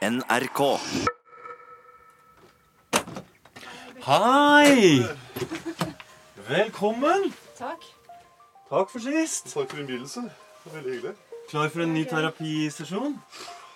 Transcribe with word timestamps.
NRK. 0.00 0.80
Hei! 4.06 5.04
Velkommen. 6.48 7.34
Takk. 7.58 7.82
Takk 8.70 8.90
for 8.90 8.98
sist. 8.98 9.54
Takk 9.54 9.70
for 9.70 9.76
innbydelsen. 9.76 10.30
Veldig 10.64 10.92
hyggelig. 10.94 11.12
Klar 11.50 11.68
for 11.68 11.82
en 11.82 11.92
ny 11.94 12.04
terapisesjon? 12.08 13.18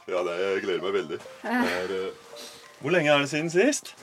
Ja, 0.09 0.23
det, 0.25 0.39
jeg 0.41 0.63
gleder 0.63 0.83
meg 0.83 0.93
veldig. 0.93 1.19
Det 1.43 1.77
er, 1.77 1.93
uh... 1.93 2.41
Hvor 2.81 2.91
lenge 2.91 3.11
er 3.11 3.19
det 3.19 3.29
siden 3.29 3.51
sist? 3.51 3.95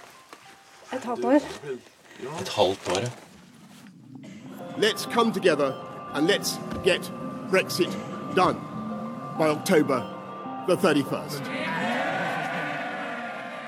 Et 0.93 1.03
halvt 1.03 1.25
år. 1.25 1.41
Et 2.41 2.49
halvt 2.49 2.89
år. 2.89 3.01
ja. 3.01 3.09
Let's 4.77 5.13
come 5.13 5.33
together 5.33 5.73
and 6.13 6.29
let's 6.29 6.59
get 6.85 7.11
Brexit 7.49 7.97
done 8.35 8.57
by 9.37 9.49
October 9.49 10.05
the 10.67 10.75
31st. 10.75 11.70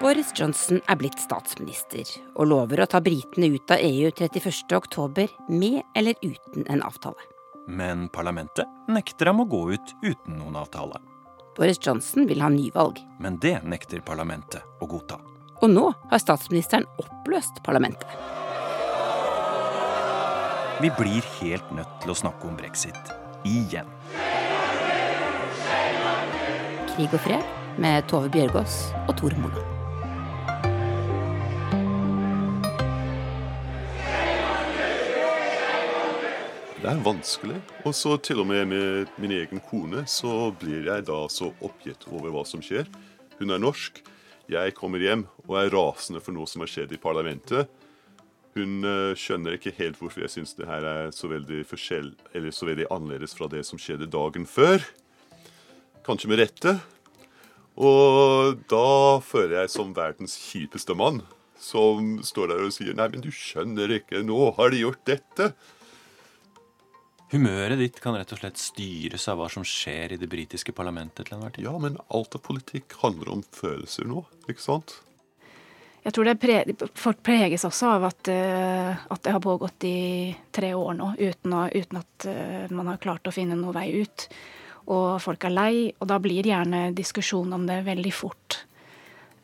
Boris 0.04 0.34
Johnson 0.36 0.82
er 0.91 0.98
blitt 1.00 1.22
statsminister 1.23 2.09
og 2.36 2.50
lover 2.52 2.82
å 2.84 2.86
ta 2.91 3.00
britene 3.00 3.48
ut 3.54 3.72
av 3.72 3.80
EU 3.80 4.10
31.10 4.12 5.30
med 5.48 5.77
eller 5.96 6.18
uten 6.20 6.66
en 6.68 6.82
avtale. 6.84 7.23
Men 7.72 8.10
parlamentet 8.12 8.68
nekter 8.91 9.30
ham 9.32 9.40
å 9.40 9.46
gå 9.48 9.62
ut 9.72 9.94
uten 10.04 10.41
noen 10.41 10.58
avtale. 10.60 11.00
Boris 11.55 11.80
Johnson 11.80 12.27
vil 12.27 12.44
ha 12.44 12.50
nyvalg, 12.52 13.00
Men 13.20 13.38
det 13.40 13.62
nekter 13.63 14.02
parlamentet 14.04 14.66
å 14.82 14.90
godta. 14.91 15.22
og 15.62 15.70
nå 15.70 15.94
har 16.12 16.20
statsministeren 16.20 16.84
oppløst 16.99 17.63
parlamentet. 17.63 18.10
Vi 20.82 20.90
blir 20.99 21.24
helt 21.40 21.72
nødt 21.72 22.02
til 22.02 22.12
å 22.12 22.16
snakke 22.16 22.48
om 22.48 22.58
brexit. 22.58 23.13
Igjen. 23.46 23.88
Krig 26.91 27.13
og 27.13 27.24
fred 27.24 27.80
med 27.80 28.04
Tove 28.12 28.27
Bjørgaas 28.27 28.91
og 29.08 29.16
Tor 29.16 29.40
Molla. 29.40 29.83
Det 36.84 36.91
er 36.91 36.99
vanskelig. 36.99 37.62
Og 37.87 37.93
så 37.95 38.17
til 38.20 38.41
og 38.43 38.49
med 38.49 38.67
med 38.67 39.12
min 39.21 39.31
egen 39.31 39.62
kone 39.70 40.01
så 40.09 40.51
blir 40.59 40.89
jeg 40.89 41.05
da 41.07 41.21
så 41.31 41.53
oppgitt 41.63 42.03
over 42.12 42.34
hva 42.34 42.41
som 42.43 42.59
skjer. 42.59 42.89
Hun 43.39 43.53
er 43.55 43.62
norsk. 43.62 44.01
Jeg 44.51 44.73
kommer 44.76 44.99
hjem 44.99 45.23
og 45.48 45.54
er 45.61 45.71
rasende 45.71 46.20
for 46.20 46.35
noe 46.35 46.49
som 46.49 46.59
har 46.59 46.67
skjedd 46.67 46.91
i 46.91 46.99
parlamentet. 46.99 47.70
Hun 48.57 48.84
eh, 48.84 49.15
skjønner 49.15 49.55
ikke 49.55 49.71
helt 49.77 49.95
hvorfor 50.01 50.26
jeg 50.26 50.34
syns 50.34 50.57
det 50.57 50.67
her 50.67 50.84
er 50.84 51.13
så 51.15 51.29
veldig 51.31 51.63
eller 51.63 52.51
så 52.51 52.67
veldig 52.67 52.89
annerledes 52.91 53.34
fra 53.37 53.48
det 53.48 53.63
som 53.63 53.79
skjedde 53.79 54.11
dagen 54.11 54.43
før. 54.45 54.84
Kanskje 56.04 56.29
med 56.34 56.41
rette. 56.41 56.73
Og 57.79 58.59
da 58.67 59.21
føler 59.23 59.61
jeg 59.61 59.71
som 59.71 59.95
verdens 59.95 60.35
kjipeste 60.35 60.93
mann, 60.99 61.21
som 61.55 62.20
står 62.20 62.51
der 62.51 62.65
og 62.67 62.76
sier 62.76 62.93
Nei, 62.93 63.07
men 63.07 63.23
du 63.23 63.31
skjønner 63.31 63.95
ikke, 64.01 64.19
nå 64.28 64.51
har 64.59 64.75
de 64.75 64.84
gjort 64.84 65.01
dette. 65.07 65.50
Humøret 67.34 67.79
ditt 67.81 67.95
kan 67.97 68.13
rett 68.13 68.29
og 68.35 68.38
slett 68.38 68.59
styres 68.62 69.23
av 69.31 69.39
hva 69.39 69.47
som 69.50 69.63
skjer 69.66 70.13
i 70.13 70.19
det 70.22 70.28
britiske 70.29 70.73
parlamentet 70.75 71.25
til 71.25 71.34
enhver 71.39 71.56
tid. 71.56 71.66
Ja, 71.66 71.73
men 71.81 71.97
alt 72.13 72.35
av 72.38 72.44
politikk 72.45 72.94
handler 73.01 73.31
om 73.34 73.41
følelser 73.57 74.06
nå, 74.06 74.22
ikke 74.45 74.62
sant? 74.62 74.94
Jeg 76.03 76.13
tror 76.13 76.28
det 76.28 76.35
pre 76.38 76.57
folk 77.00 77.23
preges 77.25 77.63
også 77.66 77.94
av 77.95 78.06
at, 78.11 78.29
uh, 78.29 79.06
at 79.16 79.23
det 79.25 79.34
har 79.34 79.41
pågått 79.41 79.85
i 79.88 79.97
tre 80.53 80.73
år 80.78 80.97
nå 81.00 81.09
uten, 81.16 81.56
å, 81.56 81.63
uten 81.73 82.01
at 82.03 82.28
uh, 82.28 82.73
man 82.75 82.91
har 82.91 83.01
klart 83.01 83.25
å 83.25 83.34
finne 83.34 83.57
noen 83.57 83.79
vei 83.79 83.88
ut. 84.03 84.28
Og 84.94 85.16
folk 85.23 85.47
er 85.47 85.56
lei, 85.56 85.75
og 85.97 86.09
da 86.11 86.19
blir 86.22 86.45
gjerne 86.45 86.89
diskusjon 86.94 87.56
om 87.56 87.66
det 87.66 87.79
veldig 87.88 88.13
fort. 88.13 88.59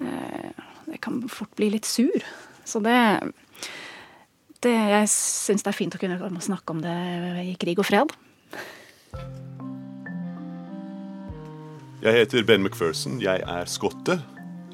Uh, 0.03 0.51
det 0.91 1.01
kan 1.01 1.23
fort 1.31 1.55
bli 1.57 1.71
litt 1.73 1.89
sur. 1.89 2.27
Så 2.67 2.83
det, 2.85 2.99
det 4.65 4.73
Jeg 4.75 5.11
syns 5.11 5.63
det 5.63 5.71
er 5.71 5.77
fint 5.77 5.95
å 5.95 6.01
kunne 6.01 6.43
snakke 6.43 6.75
om 6.75 6.81
det 6.83 6.95
i 7.45 7.55
krig 7.59 7.79
og 7.79 7.87
fred. 7.87 8.11
Jeg 11.99 12.15
heter 12.15 12.45
Ben 12.47 12.63
McPherson, 12.63 13.17
jeg 13.19 13.43
er 13.43 13.67
skotte. 13.67 14.19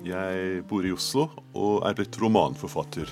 Jeg 0.06 0.62
bor 0.70 0.86
i 0.86 0.94
Oslo 0.94 1.30
og 1.58 1.86
er 1.88 1.96
blitt 1.98 2.18
romanforfatter. 2.22 3.10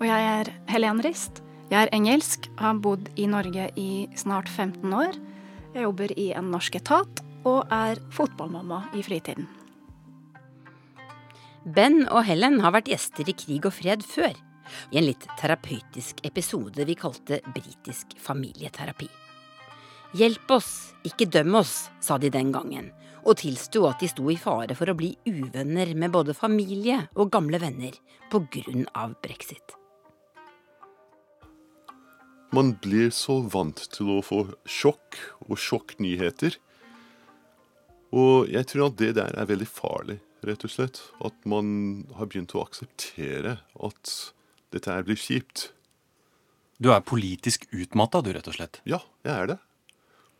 Og 0.00 0.06
jeg 0.08 0.28
er 0.30 0.52
Helen 0.72 1.02
Rist. 1.04 1.42
Jeg 1.68 1.82
er 1.82 1.92
engelsk, 1.96 2.46
har 2.60 2.78
bodd 2.80 3.10
i 3.18 3.26
Norge 3.28 3.68
i 3.76 4.06
snart 4.16 4.48
15 4.48 4.92
år. 4.94 5.18
Jeg 5.74 5.84
jobber 5.84 6.12
i 6.16 6.30
en 6.38 6.48
norsk 6.52 6.78
etat 6.78 7.20
og 7.46 7.68
er 7.74 8.00
fotballmamma 8.14 8.86
i 8.96 9.04
fritiden. 9.04 9.48
Ben 11.66 12.04
og 12.06 12.22
Helen 12.28 12.60
har 12.62 12.72
vært 12.76 12.92
gjester 12.92 13.26
i 13.26 13.34
Krig 13.34 13.66
og 13.66 13.74
fred 13.74 14.04
før, 14.06 14.36
i 14.92 15.00
en 15.00 15.08
litt 15.08 15.28
terapeutisk 15.40 16.24
episode 16.26 16.86
vi 16.88 16.98
kalte 16.98 17.40
Britisk 17.54 18.16
familieterapi. 18.22 19.08
Hjelp 20.16 20.50
oss, 20.54 20.70
ikke 21.04 21.26
døm 21.28 21.58
oss, 21.58 21.88
sa 22.00 22.16
de 22.18 22.30
den 22.32 22.52
gangen, 22.54 22.92
og 23.26 23.40
tilsto 23.40 23.84
at 23.88 24.00
de 24.00 24.08
sto 24.10 24.28
i 24.30 24.38
fare 24.40 24.76
for 24.78 24.88
å 24.88 24.96
bli 24.96 25.10
uvenner 25.26 25.90
med 25.98 26.14
både 26.14 26.36
familie 26.36 27.02
og 27.18 27.32
gamle 27.34 27.60
venner 27.60 27.96
på 28.30 28.44
grunn 28.52 28.86
av 28.94 29.16
brexit. 29.24 29.74
Man 32.54 32.76
blir 32.80 33.10
så 33.10 33.40
vant 33.52 33.82
til 33.92 34.14
å 34.14 34.22
få 34.24 34.44
sjokk 34.70 35.18
og 35.48 35.58
sjokknyheter. 35.60 36.54
Og 38.16 38.46
jeg 38.48 38.70
tror 38.70 38.86
at 38.86 39.00
det 39.02 39.10
der 39.18 39.34
er 39.36 39.50
veldig 39.50 39.68
farlig, 39.68 40.20
rett 40.46 40.64
og 40.64 40.72
slett. 40.72 41.02
At 41.26 41.36
man 41.44 42.06
har 42.16 42.30
begynt 42.30 42.54
å 42.54 42.62
akseptere 42.62 43.58
at 43.74 44.14
dette 44.74 44.92
her 44.92 45.06
blir 45.06 45.18
kjipt. 45.20 45.70
Du 46.82 46.90
er 46.92 47.04
politisk 47.06 47.64
utmatta, 47.72 48.20
du, 48.20 48.32
rett 48.36 48.48
og 48.50 48.56
slett. 48.58 48.80
Ja, 48.88 49.00
jeg 49.24 49.32
er 49.32 49.52
det. 49.54 49.58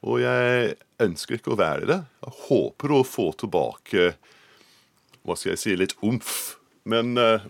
Og 0.06 0.20
jeg 0.20 0.76
ønsker 1.02 1.38
ikke 1.38 1.54
å 1.54 1.60
være 1.60 1.88
det. 1.88 2.00
Jeg 2.26 2.38
håper 2.46 2.92
å 2.92 3.04
få 3.06 3.30
tilbake 3.40 4.12
hva 5.26 5.34
skal 5.34 5.54
jeg 5.54 5.62
si, 5.62 5.76
litt 5.78 5.96
omf. 6.06 6.58
Men 6.86 7.16
uh, 7.18 7.42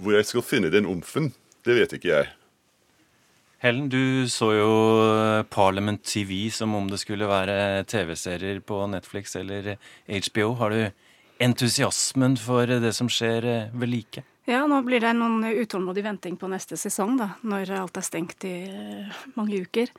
hvor 0.00 0.16
jeg 0.16 0.26
skal 0.26 0.46
finne 0.46 0.72
den 0.72 0.88
omfen, 0.88 1.30
det 1.66 1.76
vet 1.76 1.94
ikke 1.94 2.10
jeg. 2.10 2.30
Helen, 3.60 3.90
du 3.92 4.24
så 4.32 4.54
jo 4.56 4.72
Parliament 5.52 6.00
TV 6.08 6.48
som 6.48 6.72
om 6.78 6.86
det 6.88 7.02
skulle 7.02 7.28
være 7.28 7.84
TV-serier 7.84 8.62
på 8.64 8.78
Netflix 8.88 9.36
eller 9.36 9.74
HBO. 10.08 10.54
Har 10.56 10.72
du 10.72 10.80
entusiasmen 11.44 12.38
for 12.40 12.72
det 12.80 12.94
som 12.96 13.10
skjer 13.12 13.44
eh, 13.44 13.74
ved 13.76 13.92
like? 13.92 14.24
Ja, 14.48 14.64
nå 14.66 14.80
blir 14.82 15.02
det 15.02 15.12
noen 15.18 15.44
utålmodig 15.44 16.02
venting 16.04 16.36
på 16.40 16.48
neste 16.48 16.78
sesong, 16.80 17.18
da, 17.20 17.34
når 17.44 17.74
alt 17.76 17.98
er 18.00 18.06
stengt 18.06 18.46
i 18.48 18.54
eh, 18.64 19.18
mange 19.36 19.60
uker. 19.66 19.92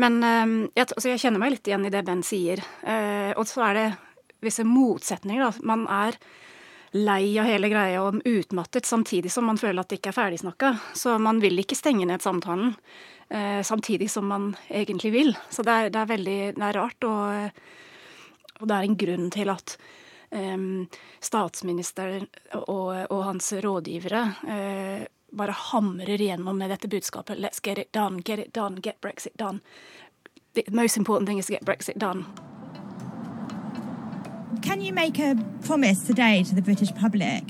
Men 0.00 0.16
eh, 0.24 0.54
jeg, 0.78 0.86
altså, 0.86 1.10
jeg 1.10 1.20
kjenner 1.20 1.42
meg 1.42 1.52
litt 1.54 1.68
igjen 1.68 1.84
i 1.84 1.92
det 1.92 2.02
Ben 2.06 2.24
sier. 2.24 2.62
Eh, 2.80 3.34
og 3.36 3.44
så 3.50 3.66
er 3.68 3.76
det 3.76 3.84
visse 4.40 4.64
motsetninger, 4.64 5.44
da. 5.44 5.68
Man 5.68 5.84
er 5.92 6.16
lei 6.96 7.36
av 7.38 7.46
hele 7.46 7.68
greia 7.70 8.00
og 8.02 8.24
utmattet, 8.26 8.88
samtidig 8.88 9.30
som 9.30 9.44
man 9.46 9.60
føler 9.60 9.84
at 9.84 9.92
det 9.92 10.00
ikke 10.00 10.14
er 10.14 10.18
ferdigsnakka. 10.22 10.72
Så 10.96 11.18
man 11.22 11.42
vil 11.44 11.60
ikke 11.60 11.78
stenge 11.78 12.08
ned 12.08 12.24
samtalen, 12.24 12.72
samtidig 13.62 14.08
som 14.10 14.26
man 14.26 14.48
egentlig 14.66 15.12
vil. 15.14 15.30
Så 15.54 15.62
det 15.62 15.70
er, 15.76 15.92
det 15.94 16.00
er 16.00 16.08
veldig 16.10 16.38
det 16.56 16.64
er 16.66 16.78
rart, 16.80 17.06
og, 17.06 17.60
og 18.58 18.64
det 18.66 18.74
er 18.74 18.88
en 18.88 18.96
grunn 19.04 19.30
til 19.30 19.52
at 19.54 19.76
statsministeren 21.20 22.26
og, 22.54 23.06
og, 23.10 23.24
hans 23.24 23.52
rådgivere 23.52 24.20
uh, 24.46 25.06
bare 25.32 25.54
hamrer 25.54 26.20
igjennom 26.20 26.58
med 26.58 26.70
dette 26.70 26.88
budskapet. 26.88 27.38
Let's 27.38 27.60
get 27.62 27.78
it 27.78 27.92
done, 27.92 28.20
get 28.22 28.38
it 28.38 28.52
done, 28.54 28.80
get 28.80 29.00
Brexit 29.00 29.36
done. 29.36 29.60
The 30.54 30.64
most 30.70 30.96
important 30.96 31.28
thing 31.28 31.38
is 31.38 31.46
to 31.46 31.52
get 31.52 31.64
Brexit 31.64 31.98
done. 31.98 32.24
Can 34.62 34.80
you 34.80 34.92
make 34.92 35.18
a 35.18 35.36
promise 35.64 36.06
today 36.06 36.42
to 36.44 36.54
the 36.54 36.62
British 36.62 36.92
public 36.94 37.44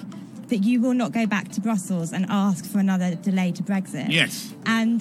that 0.49 0.65
you 0.65 0.81
will 0.81 0.95
not 0.95 1.13
go 1.13 1.27
back 1.27 1.49
to 1.53 1.61
Brussels 1.61 2.13
and 2.13 2.27
ask 2.29 2.65
for 2.65 2.79
another 2.79 3.15
delay 3.15 3.53
to 3.53 3.63
Brexit? 3.63 4.11
Yes, 4.11 4.55
And 4.67 5.01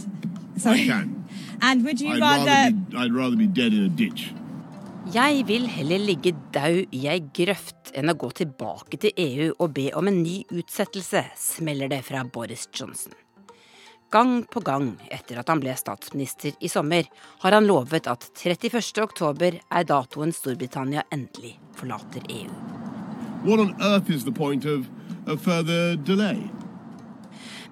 sorry. 0.58 0.84
I 0.84 0.88
can. 0.88 1.16
And 1.62 1.84
would 1.84 2.00
you 2.00 2.14
I'd 2.14 2.22
rather, 2.22 2.46
rather, 2.46 2.72
be, 2.72 2.98
I'd 2.98 3.14
rather 3.14 3.36
be 3.36 3.48
dead 3.48 3.74
in 3.74 3.84
a 3.84 3.90
ditch. 3.90 4.32
Jeg 5.10 5.48
vil 5.50 5.64
heller 5.66 5.98
ligge 5.98 6.36
daud 6.54 6.92
i 6.94 7.00
ei 7.10 7.18
grøft 7.34 7.90
enn 7.98 8.12
å 8.12 8.14
gå 8.20 8.28
tilbake 8.38 9.00
til 9.02 9.16
EU 9.18 9.48
og 9.56 9.72
be 9.74 9.88
om 9.98 10.06
en 10.06 10.20
ny 10.22 10.44
utsettelse, 10.54 11.24
smeller 11.34 11.90
det 11.90 12.04
fra 12.06 12.22
Boris 12.30 12.68
Johnson. 12.70 13.16
Gang 14.14 14.44
på 14.54 14.62
gang 14.62 14.92
etter 15.10 15.42
at 15.42 15.50
han 15.50 15.64
ble 15.64 15.74
statsminister 15.74 16.54
i 16.62 16.70
sommer, 16.70 17.10
har 17.42 17.58
han 17.58 17.66
lovet 17.66 18.06
at 18.06 18.30
31. 18.38 19.02
oktober 19.02 19.58
er 19.58 19.90
datoen 19.90 20.30
Storbritannia 20.30 21.08
endelig 21.10 21.56
forlater 21.80 22.30
EU. 22.30 22.54
What 23.50 23.66
on 23.66 23.74
earth 23.82 24.14
is 24.14 24.30
the 24.30 24.36
point 24.36 24.66
of 24.66 24.86
a 25.26 25.38
further 25.38 25.96
delay? 25.96 26.38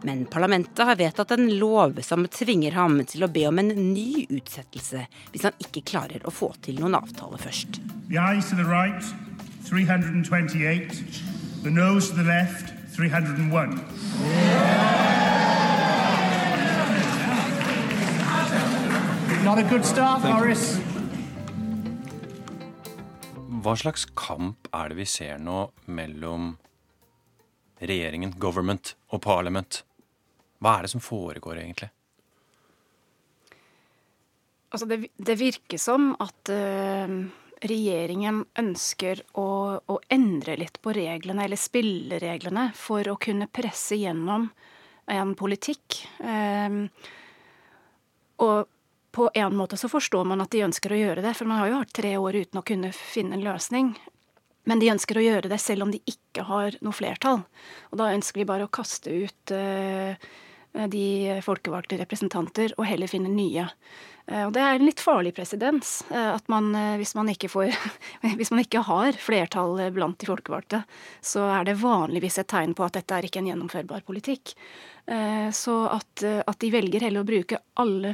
Men 0.07 0.25
parlamentet 0.25 0.85
har 0.85 0.95
vedtatt 0.95 1.31
en 1.35 1.49
lov 1.59 1.97
som 2.01 2.23
tvinger 2.31 2.71
ham 2.79 3.01
til 3.11 3.25
å 3.25 3.27
be 3.27 3.41
om 3.49 3.57
en 3.59 3.73
ny 3.75 4.23
utsettelse 4.31 5.01
hvis 5.33 5.43
han 5.43 5.57
ikke 5.59 5.81
klarer 5.89 6.23
å 6.23 6.31
få 6.31 6.53
til 6.63 6.77
noen 6.79 6.95
avtale 6.95 7.35
først. 7.41 7.81
The 8.07 8.15
ayes 8.15 8.47
to 8.47 8.55
the 8.55 8.63
right, 8.63 9.03
328. 9.67 11.01
The 11.65 11.73
nose 11.75 12.07
to 12.07 12.15
the 12.15 12.23
left, 12.23 12.71
301. 12.95 13.75
Not 19.43 19.59
a 19.59 19.65
good 19.67 19.83
start, 19.83 20.23
Morris. 20.23 20.77
Hva 23.59 23.75
slags 23.75 24.07
kamp 24.15 24.71
er 24.71 24.95
det 24.95 25.01
vi 25.01 25.09
ser 25.17 25.43
nå 25.43 25.65
mellom 25.91 26.53
regjeringen, 27.83 28.37
government, 28.39 28.95
og 29.11 29.25
parliament? 29.27 29.83
Hva 30.63 30.77
er 30.77 30.87
det 30.87 30.93
som 30.93 31.03
foregår, 31.03 31.59
egentlig? 31.61 31.89
Altså 34.73 34.87
det, 34.89 35.07
det 35.15 35.37
virker 35.39 35.79
som 35.79 36.09
at 36.19 36.51
uh, 36.51 37.11
regjeringen 37.63 38.41
ønsker 38.59 39.21
å, 39.39 39.49
å, 39.79 39.99
endre 40.11 40.57
litt 40.59 40.81
på 40.83 40.93
reglene, 40.97 41.45
eller 41.45 41.59
spillereglene, 41.59 42.71
for 42.75 43.07
å 43.07 43.19
kunne 43.21 43.47
presse 43.47 43.95
gjennom 43.99 44.49
en 45.07 45.31
politikk. 45.39 46.01
Uh, 46.19 46.89
og 48.43 48.67
på 49.17 49.29
en 49.33 49.55
måte 49.57 49.79
så 49.79 49.89
forstår 49.89 50.27
man 50.29 50.43
at 50.43 50.51
de 50.53 50.65
ønsker 50.67 50.93
å 50.93 50.99
gjøre 50.99 51.23
det, 51.25 51.33
for 51.37 51.49
man 51.49 51.63
har 51.63 51.71
jo 51.71 51.79
hatt 51.79 51.95
tre 51.95 52.11
år 52.19 52.41
uten 52.43 52.59
å 52.59 52.65
kunne 52.67 52.91
finne 52.93 53.37
en 53.37 53.45
løsning. 53.45 53.93
Men 54.67 54.83
de 54.83 54.91
ønsker 54.91 55.17
å 55.17 55.23
gjøre 55.23 55.49
det 55.49 55.61
selv 55.63 55.85
om 55.85 55.93
de 55.93 56.01
ikke 56.11 56.43
har 56.49 56.75
noe 56.83 56.93
flertall. 56.93 57.39
Og 57.89 58.01
da 58.01 58.11
ønsker 58.11 58.43
de 58.43 58.49
bare 58.49 58.67
å 58.67 58.73
kaste 58.77 59.15
ut 59.23 59.55
uh, 59.55 60.27
de 60.91 61.39
folkevalgte 61.45 61.97
representanter, 62.01 62.75
og 62.77 62.85
heller 62.85 63.09
finne 63.09 63.31
nye. 63.33 63.65
Eh, 64.27 64.43
og 64.43 64.51
det 64.55 64.63
er 64.63 64.75
en 64.75 64.87
litt 64.87 65.01
farlig 65.03 65.33
presedens. 65.37 66.01
Eh, 66.11 66.33
at 66.35 66.47
man, 66.51 66.69
eh, 66.75 66.97
hvis 66.99 67.15
man, 67.17 67.29
ikke 67.31 67.49
får, 67.51 67.71
hvis 68.39 68.51
man 68.53 68.63
ikke 68.63 68.83
har 68.87 69.17
flertall 69.21 69.79
blant 69.95 70.19
de 70.19 70.29
folkevalgte, 70.29 70.83
så 71.23 71.47
er 71.59 71.69
det 71.69 71.79
vanligvis 71.81 72.41
et 72.41 72.51
tegn 72.51 72.75
på 72.77 72.85
at 72.87 72.99
dette 72.99 73.15
er 73.15 73.27
ikke 73.27 73.41
en 73.43 73.51
gjennomførbar 73.53 74.05
politikk. 74.07 74.55
Så 75.55 75.73
at, 75.87 76.19
at 76.19 76.57
de 76.59 76.67
velger 76.67 76.99
heller 77.05 77.23
å 77.23 77.27
bruke 77.29 77.61
alle, 77.79 78.09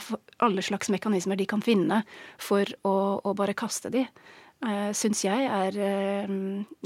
alle, 0.46 0.62
slags 0.62 0.92
mekanismer 0.94 1.40
de 1.40 1.48
kan 1.50 1.64
finne 1.66 2.04
for 2.38 2.70
å, 2.86 2.92
å 3.18 3.34
bare 3.34 3.56
kaste 3.58 3.90
de, 3.90 4.04
syns 4.94 5.24
jeg 5.26 5.48
er 5.50 5.80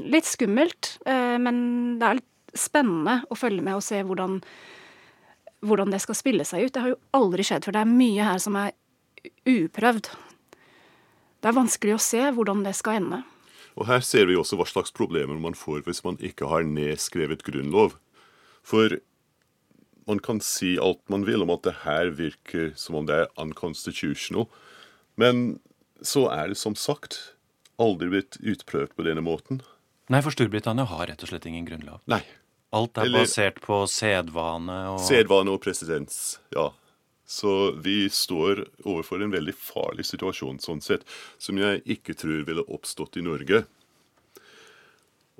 litt 0.00 0.30
skummelt. 0.30 0.94
Men 1.04 1.60
det 2.00 2.08
er 2.08 2.18
litt 2.22 2.56
spennende 2.56 3.18
å 3.28 3.36
følge 3.36 3.66
med 3.66 3.76
og 3.76 3.84
se 3.84 4.00
hvordan 4.00 4.38
hvordan 5.64 5.90
det 5.92 6.00
skal 6.04 6.18
spille 6.18 6.46
seg 6.46 6.66
ut. 6.66 6.74
Det 6.74 6.84
har 6.84 6.92
jo 6.94 7.00
aldri 7.16 7.46
skjedd, 7.46 7.66
for 7.66 7.74
det 7.74 7.82
er 7.82 7.90
mye 7.90 8.28
her 8.30 8.42
som 8.42 8.58
er 8.60 8.74
uprøvd. 9.48 10.10
Det 11.38 11.50
er 11.50 11.58
vanskelig 11.58 11.96
å 11.96 12.02
se 12.02 12.22
hvordan 12.34 12.64
det 12.66 12.74
skal 12.78 13.00
ende. 13.00 13.22
Og 13.78 13.86
Her 13.86 14.02
ser 14.02 14.26
vi 14.26 14.34
også 14.38 14.58
hva 14.58 14.66
slags 14.66 14.90
problemer 14.94 15.38
man 15.38 15.54
får 15.54 15.84
hvis 15.86 16.02
man 16.06 16.18
ikke 16.24 16.48
har 16.50 16.66
nedskrevet 16.66 17.44
grunnlov. 17.46 17.94
For 18.66 18.98
man 20.08 20.18
kan 20.24 20.40
si 20.42 20.74
alt 20.82 21.02
man 21.12 21.26
vil 21.28 21.44
om 21.44 21.52
at 21.54 21.62
det 21.66 21.76
her 21.84 22.10
virker 22.16 22.72
som 22.80 22.98
om 22.98 23.06
det 23.06 23.22
er 23.22 23.32
unconstitutional. 23.38 24.48
Men 25.20 25.60
så 26.02 26.26
er 26.32 26.50
det 26.50 26.58
som 26.58 26.74
sagt 26.78 27.36
aldri 27.78 28.10
blitt 28.10 28.38
utprøvd 28.42 28.96
på 28.98 29.06
denne 29.06 29.22
måten. 29.22 29.62
Nei, 30.10 30.22
for 30.24 30.34
Storbritannia 30.34 30.88
har 30.88 31.10
rett 31.10 31.22
og 31.22 31.30
slett 31.30 31.46
ingen 31.46 31.66
grunnlov. 31.68 32.00
Nei. 32.10 32.22
Alt 32.70 32.98
er 32.98 33.08
Eller, 33.08 33.24
basert 33.24 33.60
på 33.64 33.80
sedvane 33.88 34.76
og 34.92 35.00
Sedvane 35.00 35.54
og 35.54 35.62
presedens, 35.64 36.38
ja. 36.52 36.68
Så 37.28 37.72
vi 37.84 38.08
står 38.12 38.62
overfor 38.84 39.22
en 39.24 39.32
veldig 39.32 39.52
farlig 39.56 40.06
situasjon 40.08 40.60
sånn 40.64 40.80
sett, 40.84 41.04
som 41.36 41.60
jeg 41.60 41.82
ikke 41.84 42.16
tror 42.16 42.46
ville 42.48 42.64
oppstått 42.64 43.20
i 43.20 43.24
Norge. 43.24 43.66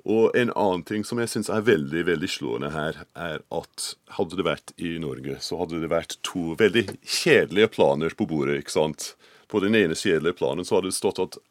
Og 0.05 0.35
en 0.37 0.51
annen 0.53 0.83
ting 0.87 1.03
som 1.03 1.19
jeg 1.19 1.31
syns 1.33 1.49
er 1.51 1.65
veldig 1.65 2.05
veldig 2.07 2.29
slående 2.29 2.69
her, 2.73 3.01
er 3.17 3.41
at 3.53 3.89
hadde 4.15 4.37
det 4.39 4.45
vært 4.47 4.73
i 4.77 4.95
Norge, 5.01 5.39
så 5.43 5.59
hadde 5.59 5.81
det 5.81 5.89
vært 5.91 6.15
to 6.25 6.53
veldig 6.61 6.85
kjedelige 7.03 7.73
planer 7.73 8.15
på 8.15 8.29
bordet. 8.29 8.61
ikke 8.61 8.77
sant? 8.77 9.13
På 9.49 9.59
den 9.59 9.75
ene 9.75 9.97
kjedelige 9.97 10.37
planen 10.39 10.65
så 10.65 10.77
hadde 10.77 10.93
det 10.93 10.99
stått 10.99 11.21
at 11.25 11.41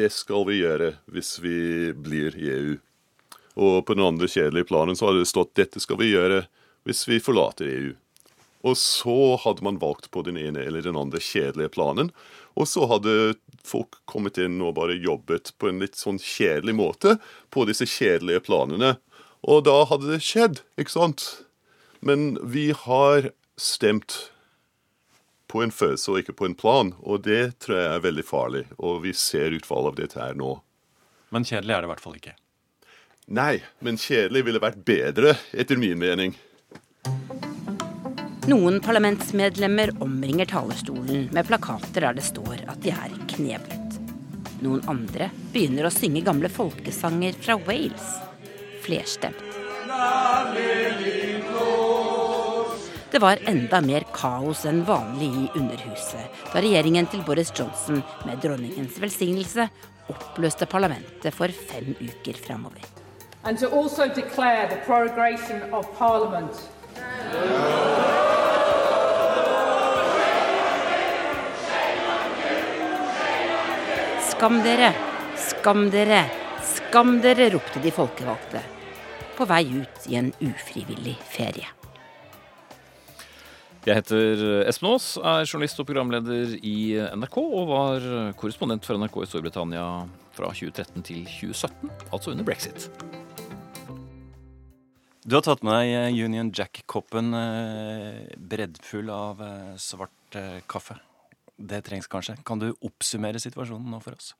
det 0.00 0.10
skal 0.14 0.46
vi 0.48 0.62
gjøre 0.62 0.94
hvis 1.12 1.38
vi 1.44 1.58
blir 1.92 2.36
i 2.40 2.50
EU. 2.56 2.76
Og 3.58 3.80
på 3.86 3.96
den 3.96 4.06
andre 4.06 4.28
kjedelige 4.30 4.68
planen 4.70 4.98
så 4.98 5.08
hadde 5.08 5.24
det 5.24 5.30
stått 5.30 5.56
dette 5.58 5.82
skal 5.82 5.98
vi 6.00 6.12
gjøre 6.12 6.44
hvis 6.86 7.02
vi 7.10 7.18
forlater 7.22 7.66
EU. 7.68 7.90
Og 8.66 8.74
så 8.78 9.36
hadde 9.42 9.64
man 9.66 9.80
valgt 9.82 10.10
på 10.14 10.22
den 10.26 10.38
ene 10.38 10.62
eller 10.66 10.82
den 10.82 10.98
andre 10.98 11.20
kjedelige 11.22 11.72
planen. 11.74 12.10
Og 12.58 12.66
så 12.70 12.86
hadde 12.90 13.36
folk 13.66 14.00
kommet 14.10 14.38
inn 14.42 14.58
og 14.64 14.76
bare 14.78 14.96
jobbet 14.98 15.52
på 15.58 15.70
en 15.70 15.82
litt 15.82 15.98
sånn 15.98 16.18
kjedelig 16.22 16.74
måte 16.78 17.18
på 17.54 17.66
disse 17.68 17.86
kjedelige 17.86 18.42
planene. 18.48 18.96
Og 19.46 19.62
da 19.68 19.84
hadde 19.90 20.10
det 20.10 20.24
skjedd, 20.26 20.62
ikke 20.80 20.96
sant? 20.96 21.28
Men 22.02 22.34
vi 22.42 22.70
har 22.74 23.30
stemt 23.58 24.30
på 25.48 25.62
en 25.64 25.72
følelse 25.72 26.12
og 26.12 26.20
ikke 26.20 26.36
på 26.36 26.48
en 26.48 26.58
plan, 26.58 26.92
og 27.00 27.22
det 27.24 27.58
tror 27.62 27.78
jeg 27.78 27.92
er 27.94 28.04
veldig 28.04 28.26
farlig. 28.26 28.64
Og 28.78 29.00
vi 29.06 29.14
ser 29.16 29.54
utfallet 29.56 29.94
av 29.94 30.02
dette 30.02 30.20
her 30.20 30.36
nå. 30.38 30.58
Men 31.34 31.46
kjedelig 31.46 31.74
er 31.76 31.82
det 31.82 31.88
i 31.88 31.92
hvert 31.94 32.04
fall 32.04 32.18
ikke. 32.18 32.34
Nei, 33.28 33.58
men 33.84 33.98
kjedelig 34.00 34.46
ville 34.46 34.60
vært 34.62 34.78
bedre, 34.88 35.34
etter 35.52 35.76
min 35.76 35.98
mening. 36.00 36.32
Noen 38.48 38.78
parlamentsmedlemmer 38.80 39.90
omringer 40.00 40.48
talerstolen 40.48 41.26
med 41.36 41.48
plakater 41.50 42.06
der 42.06 42.16
det 42.16 42.24
står 42.24 42.62
at 42.64 42.80
de 42.80 42.94
er 42.94 43.12
kneblet. 43.28 43.98
Noen 44.64 44.80
andre 44.88 45.28
begynner 45.52 45.84
å 45.84 45.92
synge 45.92 46.22
gamle 46.24 46.48
folkesanger 46.48 47.36
fra 47.36 47.58
Wales, 47.66 48.06
flerstemt. 48.86 49.44
Det 53.12 53.20
var 53.20 53.42
enda 53.50 53.82
mer 53.84 54.06
kaos 54.16 54.64
enn 54.68 54.80
vanlig 54.88 55.28
i 55.28 55.50
Underhuset 55.60 56.40
da 56.52 56.62
regjeringen 56.64 57.08
til 57.12 57.24
Boris 57.28 57.52
Johnson 57.56 58.00
med 58.28 58.40
dronningens 58.44 58.96
velsignelse 59.02 59.68
oppløste 60.12 60.68
parlamentet 60.70 61.36
for 61.36 61.52
fem 61.68 61.92
uker 62.00 62.40
framover 62.40 62.97
and 63.44 63.58
to 63.58 63.70
also 63.70 64.08
declare 64.08 64.68
the 64.68 64.76
prorogation 64.76 65.62
of 65.72 65.86
Parliament. 65.98 66.52
Skam 74.30 74.62
dere, 74.62 74.92
skam 75.36 75.88
dere, 75.90 76.24
skam 76.62 77.20
dere, 77.22 77.50
ropte 77.54 77.82
de 77.82 77.90
folkevalgte. 77.94 78.62
På 79.38 79.46
vei 79.46 79.64
ut 79.70 80.06
i 80.10 80.18
en 80.18 80.32
ufrivillig 80.42 81.16
ferie. 81.30 81.66
Jeg 83.86 84.02
heter 84.02 84.42
Espen 84.68 84.90
Aas, 84.90 85.04
er 85.16 85.46
journalist 85.46 85.78
og 85.80 85.86
programleder 85.88 86.58
i 86.60 86.98
NRK 87.16 87.38
og 87.40 87.70
var 87.70 88.08
korrespondent 88.36 88.84
for 88.84 89.00
NRK 89.00 89.22
i 89.22 89.28
Storbritannia 89.30 89.86
fra 90.36 90.50
2013 90.52 91.06
til 91.06 91.22
2017, 91.24 91.94
altså 92.12 92.34
under 92.34 92.44
brexit. 92.44 92.90
Du 95.28 95.34
har 95.36 95.42
tatt 95.44 95.60
med 95.66 95.74
deg 95.76 95.90
eh, 95.92 96.18
Union 96.24 96.48
Jack-koppen 96.56 97.34
eh, 97.36 98.30
breddfull 98.40 99.10
av 99.12 99.42
eh, 99.44 99.74
svart 99.76 100.36
kaffe. 100.70 100.96
Det 101.52 101.82
trengs 101.84 102.08
kanskje. 102.08 102.38
Kan 102.48 102.62
du 102.62 102.70
oppsummere 102.72 103.42
situasjonen 103.42 103.90
nå 103.92 104.00
for 104.00 104.16
oss? 104.16 104.30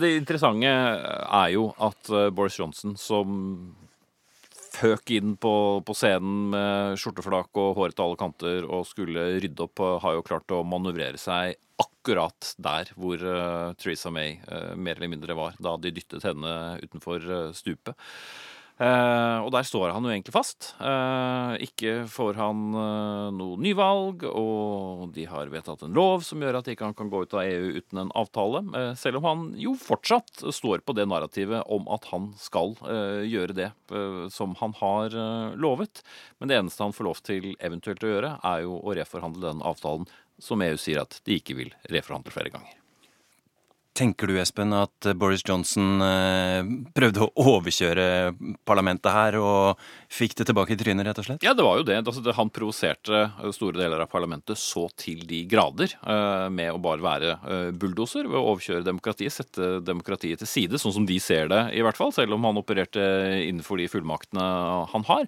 Det 0.00 0.14
interessante 0.14 0.70
er 0.70 1.52
jo 1.52 1.66
at 1.84 2.08
Boris 2.32 2.56
Johnson, 2.56 2.94
som 2.96 3.36
føk 4.78 5.12
inn 5.18 5.34
på, 5.40 5.52
på, 5.84 5.96
scenen 5.96 6.52
med 6.54 7.00
skjorteflak 7.02 7.60
og 7.60 7.72
håret 7.80 7.98
til 7.98 8.06
alle 8.06 8.20
kanter 8.20 8.68
og 8.68 8.86
skulle 8.88 9.26
rydde 9.42 9.66
opp, 9.66 9.82
har 10.04 10.16
jo 10.16 10.24
klart 10.24 10.54
å 10.54 10.62
manøvrere 10.64 11.20
seg 11.20 11.58
akkurat 11.82 12.54
der 12.62 12.92
hvor 12.96 13.20
uh, 13.22 13.74
Theresa 13.78 14.10
May 14.14 14.38
uh, 14.48 14.74
mer 14.78 14.96
eller 14.96 15.10
mindre 15.12 15.36
var 15.38 15.58
da 15.62 15.76
de 15.78 15.92
dyttet 15.94 16.24
henne 16.26 16.78
utenfor 16.82 17.26
uh, 17.28 17.50
stupet. 17.56 17.94
Uh, 18.78 19.42
og 19.42 19.50
der 19.50 19.66
står 19.66 19.90
han 19.90 20.04
jo 20.06 20.12
egentlig 20.12 20.34
fast. 20.36 20.70
Uh, 20.78 21.58
ikke 21.64 22.04
får 22.10 22.38
han 22.38 22.60
uh, 22.76 23.34
noe 23.34 23.58
nyvalg, 23.58 24.22
og 24.30 25.08
de 25.16 25.24
har 25.26 25.50
vedtatt 25.50 25.82
en 25.82 25.96
lov 25.98 26.22
som 26.26 26.42
gjør 26.44 26.60
at 26.60 26.70
ikke 26.70 26.86
han 26.86 26.94
kan 26.98 27.10
gå 27.10 27.24
ut 27.24 27.34
av 27.34 27.42
EU 27.42 27.74
uten 27.80 28.04
en 28.04 28.14
avtale. 28.18 28.62
selv 28.98 29.18
om 29.18 29.26
han 29.26 29.44
jo 29.58 29.74
fortsatt 29.78 30.44
står 30.54 30.86
på 30.86 30.94
det 30.94 31.08
narrativet 31.10 31.66
om 31.66 31.88
at 31.90 32.06
han 32.12 32.30
skal 32.38 32.76
gjøre 33.26 33.56
det 33.56 33.68
som 34.32 34.54
han 34.60 34.74
har 34.78 35.14
lovet. 35.58 36.02
Men 36.38 36.50
det 36.50 36.58
eneste 36.60 36.84
han 36.84 36.94
får 36.94 37.08
lov 37.08 37.22
til 37.26 37.54
eventuelt 37.58 38.04
å 38.04 38.12
gjøre, 38.12 38.34
er 38.46 38.66
jo 38.66 38.78
å 38.78 38.94
reforhandle 38.98 39.48
den 39.50 39.64
avtalen 39.66 40.06
som 40.38 40.62
EU 40.62 40.76
sier 40.78 41.02
at 41.02 41.18
de 41.26 41.40
ikke 41.40 41.58
vil 41.58 41.74
reforhandle 41.90 42.34
flere 42.34 42.54
ganger. 42.54 42.78
Tenker 43.98 44.30
du, 44.30 44.36
Espen, 44.38 44.70
at 44.78 45.08
Boris 45.18 45.42
Johnson 45.42 46.02
eh, 46.04 46.60
prøvde 46.94 47.24
å 47.24 47.46
overkjøre 47.56 48.04
parlamentet 48.68 49.10
her 49.10 49.38
og 49.42 49.80
fikk 50.14 50.36
det 50.38 50.46
tilbake 50.46 50.76
i 50.76 50.78
trynet, 50.78 51.02
rett 51.08 51.18
og 51.18 51.26
slett? 51.26 51.42
Ja, 51.42 51.50
det 51.58 51.64
var 51.66 51.80
jo 51.80 51.86
det. 51.88 51.96
Altså, 52.04 52.22
han 52.36 52.52
provoserte 52.54 53.24
store 53.56 53.80
deler 53.80 54.04
av 54.04 54.10
parlamentet 54.12 54.60
så 54.60 54.84
til 54.94 55.24
de 55.26 55.40
grader 55.50 55.96
eh, 55.98 56.46
med 56.54 56.76
å 56.76 56.82
bare 56.84 57.02
være 57.02 57.32
eh, 57.40 57.72
bulldoser 57.74 58.28
ved 58.30 58.38
å 58.38 58.52
overkjøre 58.52 58.86
demokratiet, 58.86 59.34
sette 59.34 59.80
demokratiet 59.82 60.44
til 60.44 60.52
side, 60.52 60.78
sånn 60.78 60.94
som 61.00 61.08
de 61.08 61.18
ser 61.22 61.50
det 61.50 61.64
i 61.74 61.82
hvert 61.82 61.98
fall, 61.98 62.14
selv 62.14 62.38
om 62.38 62.46
han 62.46 62.62
opererte 62.62 63.02
innenfor 63.48 63.82
de 63.82 63.90
fullmaktene 63.90 64.46
han 64.94 65.08
har. 65.10 65.26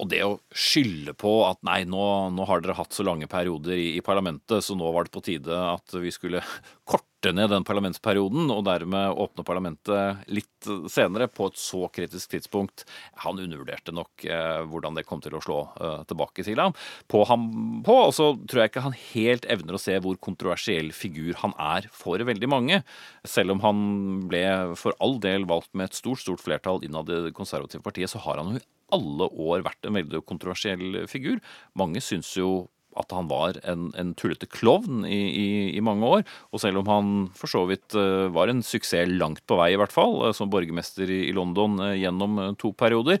Og 0.00 0.08
det 0.08 0.22
å 0.24 0.38
skylde 0.54 1.12
på 1.18 1.34
at 1.48 1.60
nei, 1.66 1.82
nå, 1.88 2.02
nå 2.32 2.48
har 2.48 2.62
dere 2.62 2.78
hatt 2.78 2.96
så 2.96 3.04
lange 3.04 3.28
perioder 3.28 3.76
i, 3.76 3.90
i, 3.98 4.02
parlamentet, 4.06 4.64
så 4.64 4.76
nå 4.78 4.88
var 4.94 5.04
det 5.04 5.14
på 5.14 5.24
tide 5.26 5.62
at 5.74 6.00
vi 6.00 6.12
skulle 6.14 6.40
korte 6.88 7.09
ned 7.28 7.50
den 7.52 7.66
parlamentsperioden, 7.68 8.48
og 8.52 8.64
dermed 8.64 9.18
åpne 9.20 9.44
parlamentet 9.46 10.24
litt 10.32 10.68
senere, 10.92 11.28
på 11.28 11.50
et 11.50 11.60
så 11.60 11.86
kritisk 11.92 12.32
tidspunkt. 12.32 12.86
Han 13.24 13.40
undervurderte 13.40 13.92
nok 13.96 14.24
eh, 14.24 14.62
hvordan 14.70 14.96
det 14.96 15.04
kom 15.08 15.20
til 15.24 15.36
å 15.36 15.42
slå 15.44 15.58
eh, 15.76 16.00
tilbake 16.08 16.44
til 16.46 16.60
ham. 16.60 16.76
På 17.10 17.22
ham 17.28 17.46
på, 17.86 17.96
og 18.08 18.14
så 18.16 18.32
tror 18.48 18.64
jeg 18.64 18.72
ikke 18.72 18.86
han 18.88 18.98
helt 19.12 19.48
evner 19.52 19.76
å 19.76 19.82
se 19.82 19.98
hvor 20.00 20.16
kontroversiell 20.22 20.92
figur 20.96 21.36
han 21.44 21.54
er 21.60 21.90
for 21.92 22.22
veldig 22.30 22.50
mange. 22.50 22.82
Selv 23.28 23.56
om 23.56 23.64
han 23.64 23.86
ble 24.30 24.44
for 24.80 24.96
all 25.04 25.18
del 25.22 25.48
valgt 25.50 25.72
med 25.74 25.90
et 25.90 26.00
stort, 26.00 26.24
stort 26.24 26.44
flertall 26.44 26.84
innad 26.86 27.12
i 27.12 27.24
det 27.28 27.36
konservative 27.36 27.84
partiet, 27.84 28.12
så 28.12 28.22
har 28.24 28.40
han 28.40 28.56
jo 28.56 28.66
alle 28.90 29.28
år 29.38 29.64
vært 29.66 29.86
en 29.86 29.96
veldig 30.00 30.24
kontroversiell 30.26 31.04
figur. 31.10 31.38
Mange 31.78 32.02
syns 32.02 32.32
jo 32.38 32.68
at 33.00 33.14
han 33.16 33.28
var 33.30 33.58
en, 33.68 33.90
en 33.98 34.14
tullete 34.18 34.48
klovn 34.50 35.04
i, 35.08 35.20
i, 35.28 35.48
i, 35.76 35.84
mange 35.84 36.06
år. 36.06 36.26
Og 36.52 36.62
selv 36.62 36.82
om 36.82 36.90
han 36.90 37.14
for 37.36 37.50
så 37.50 37.64
vidt 37.70 37.96
uh, 37.98 38.28
var 38.32 38.52
en 38.52 38.64
suksess 38.64 39.10
langt 39.10 39.44
på 39.48 39.58
vei, 39.60 39.72
i 39.74 39.80
hvert 39.80 39.94
fall, 39.94 40.18
uh, 40.24 40.34
som 40.36 40.50
borgermester 40.52 41.10
i, 41.10 41.24
i 41.30 41.36
London 41.36 41.80
uh, 41.82 41.94
gjennom 41.96 42.42
to 42.60 42.74
perioder, 42.76 43.20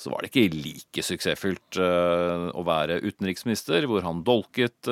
så 0.00 0.08
var 0.08 0.22
det 0.22 0.30
ikke 0.30 0.60
like 0.64 1.02
suksessfullt 1.04 1.76
å 1.76 2.62
være 2.64 3.00
utenriksminister, 3.02 3.84
hvor 3.90 4.00
han 4.06 4.22
dolket 4.24 4.88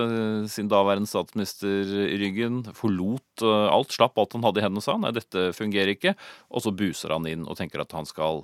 sin 0.53 0.69
daværende 0.69 1.09
statsminister 1.09 1.93
i 2.03 2.19
ryggen, 2.21 2.59
forlot 2.77 3.45
alt, 3.47 3.95
slapp 3.95 4.21
alt 4.21 4.37
han 4.37 4.45
hadde 4.45 4.61
i 4.61 4.67
hendene 4.67 4.83
og 4.83 4.85
sa 4.85 4.99
nei, 5.01 5.15
dette 5.17 5.47
fungerer 5.57 5.95
ikke, 5.95 6.13
og 6.53 6.67
så 6.67 6.75
buser 6.77 7.15
han 7.15 7.31
inn 7.31 7.47
og 7.49 7.57
tenker 7.57 7.87
at 7.87 7.95
han 7.97 8.11
skal 8.11 8.43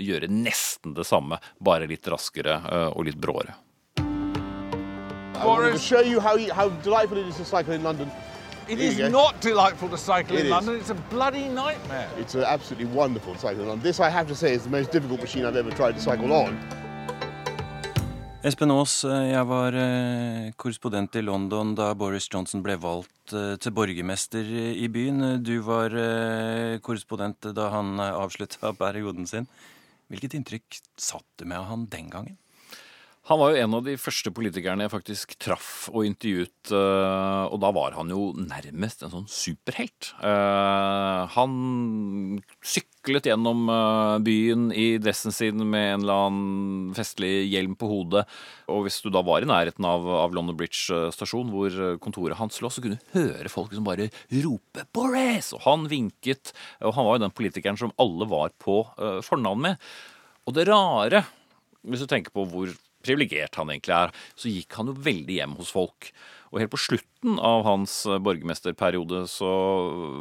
gjøre 0.00 0.32
nesten 0.32 0.96
det 0.98 1.06
samme, 1.06 1.38
bare 1.62 1.86
litt 1.92 2.10
raskere 2.10 2.58
og 2.96 3.06
litt 3.06 3.20
bråere. 3.20 3.54
Boris. 5.42 5.82
Show 5.82 6.00
you 6.00 6.20
how, 6.20 6.38
how 6.52 6.68
delightful 6.82 7.18
it 7.18 7.26
is 7.26 7.36
to 7.36 7.44
cycle 7.44 7.72
in 7.72 7.82
London. 7.82 8.10
It 8.68 8.80
is 8.80 8.98
not 9.10 9.40
delightful 9.40 9.90
to 9.90 9.98
cycle 9.98 10.36
it 10.36 10.40
in 10.40 10.46
is. 10.46 10.52
London. 10.52 10.76
It's 10.76 10.90
a 10.90 10.94
bloody 10.94 11.48
nightmare. 11.48 12.08
It's 12.18 12.34
an 12.34 12.44
absolutely 12.44 12.86
wonderful 12.86 13.34
cycle 13.36 13.62
in 13.62 13.68
London. 13.68 13.82
This, 13.82 14.00
I 14.00 14.08
have 14.08 14.26
to 14.28 14.34
say, 14.34 14.54
is 14.54 14.64
the 14.64 14.70
most 14.70 14.90
difficult 14.90 15.20
machine 15.20 15.44
I've 15.44 15.56
ever 15.56 15.70
tried 15.70 15.92
to 15.92 16.00
cycle 16.00 16.32
on. 16.32 16.58
Espen 18.44 18.68
Aas, 18.68 18.98
eh, 19.08 19.30
jeg 19.32 19.46
var 19.48 19.72
eh, 19.72 20.50
korrespondent 20.60 21.16
i 21.16 21.22
London 21.24 21.70
da 21.78 21.94
Boris 21.96 22.26
Johnson 22.28 22.60
ble 22.60 22.74
valgt 22.76 23.32
eh, 23.32 23.54
til 23.56 23.72
borgermester 23.72 24.44
i 24.44 24.84
byen. 24.92 25.38
Du 25.40 25.54
var 25.64 25.96
korrespondent 26.84 27.48
da 27.56 27.70
han 27.72 27.96
avslutta 28.04 28.74
perioden 28.82 29.24
sin. 29.26 29.48
Hvilket 30.12 30.36
inntrykk 30.36 30.80
satt 31.00 31.24
du 31.40 31.46
med 31.48 31.64
han 31.70 31.86
den 31.88 32.12
gangen? 32.12 32.36
Han 33.24 33.38
var 33.40 33.54
jo 33.54 33.60
en 33.64 33.74
av 33.78 33.86
de 33.86 33.94
første 33.96 34.28
politikerne 34.36 34.84
jeg 34.84 34.92
faktisk 34.92 35.30
traff 35.40 35.86
og 35.88 36.04
intervjuet, 36.04 36.72
eh, 36.76 37.44
og 37.48 37.56
da 37.62 37.70
var 37.72 37.94
han 37.96 38.10
jo 38.12 38.26
nærmest 38.36 39.00
en 39.00 39.14
sånn 39.14 39.30
superhelt. 39.32 40.10
Eh, 40.20 41.32
han 41.32 41.54
syklet 42.60 43.30
gjennom 43.30 43.64
eh, 43.72 44.18
byen 44.26 44.68
i 44.76 44.84
dressen 45.00 45.32
sin 45.32 45.64
med 45.64 45.86
en 45.94 46.04
eller 46.04 46.26
annen 46.26 46.92
festlig 46.98 47.32
hjelm 47.48 47.78
på 47.80 47.88
hodet, 47.88 48.26
og 48.68 48.84
hvis 48.84 49.00
du 49.00 49.08
da 49.08 49.24
var 49.24 49.40
i 49.40 49.48
nærheten 49.48 49.88
av, 49.88 50.04
av 50.20 50.36
London 50.36 50.60
Bridge 50.60 51.08
stasjon, 51.16 51.48
hvor 51.54 51.96
kontoret 52.04 52.36
hans 52.36 52.60
lå, 52.60 52.68
så 52.68 52.84
kunne 52.84 53.00
du 53.00 53.16
høre 53.16 53.48
folk 53.48 53.72
som 53.72 53.88
bare 53.88 54.12
rope 54.44 54.84
'Boris!' 54.92 55.54
Og 55.56 55.64
han 55.64 55.88
vinket, 55.88 56.52
og 56.84 56.92
han 56.98 57.08
var 57.08 57.16
jo 57.16 57.24
den 57.24 57.38
politikeren 57.40 57.80
som 57.80 57.96
alle 57.96 58.28
var 58.28 58.52
på 58.60 58.82
fornavn 59.24 59.70
med. 59.70 59.92
Og 60.44 60.60
det 60.60 60.68
rare, 60.68 61.24
hvis 61.88 62.04
du 62.04 62.10
tenker 62.10 62.34
på 62.34 62.44
hvor 62.52 62.68
privilegert 63.04 63.60
han 63.60 63.72
egentlig 63.72 63.96
er, 63.96 64.14
så 64.34 64.52
gikk 64.52 64.80
han 64.80 64.90
jo 64.90 64.96
veldig 65.06 65.38
hjem 65.40 65.58
hos 65.60 65.74
folk. 65.74 66.10
Og 66.54 66.60
helt 66.62 66.70
på 66.70 66.78
slutten 66.78 67.38
av 67.42 67.64
hans 67.66 67.96
eh, 68.06 68.20
borgermesterperiode 68.22 69.24
så 69.30 69.50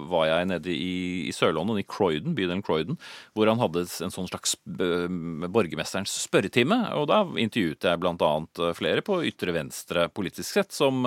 var 0.09 0.25
jeg 0.31 0.49
nede 0.49 0.73
i, 0.73 1.29
i 1.29 1.33
Sør-London, 1.35 1.77
i 1.77 1.85
Croydon, 1.85 2.33
bydelen 2.33 2.63
Croydon, 2.65 2.97
hvor 3.37 3.51
han 3.51 3.61
hadde 3.61 3.85
en 3.85 4.13
sånn 4.13 4.29
slags 4.31 4.55
eh, 4.73 5.05
borgermesterens 5.45 6.15
spørretime. 6.25 6.79
Og 6.97 7.05
da 7.13 7.21
intervjuet 7.37 7.85
jeg 7.85 8.01
bl.a. 8.01 8.33
Eh, 8.65 8.73
flere 8.77 9.05
på 9.05 9.21
ytre 9.29 9.53
venstre 9.53 10.07
politisk 10.09 10.57
sett 10.57 10.73
som, 10.73 11.05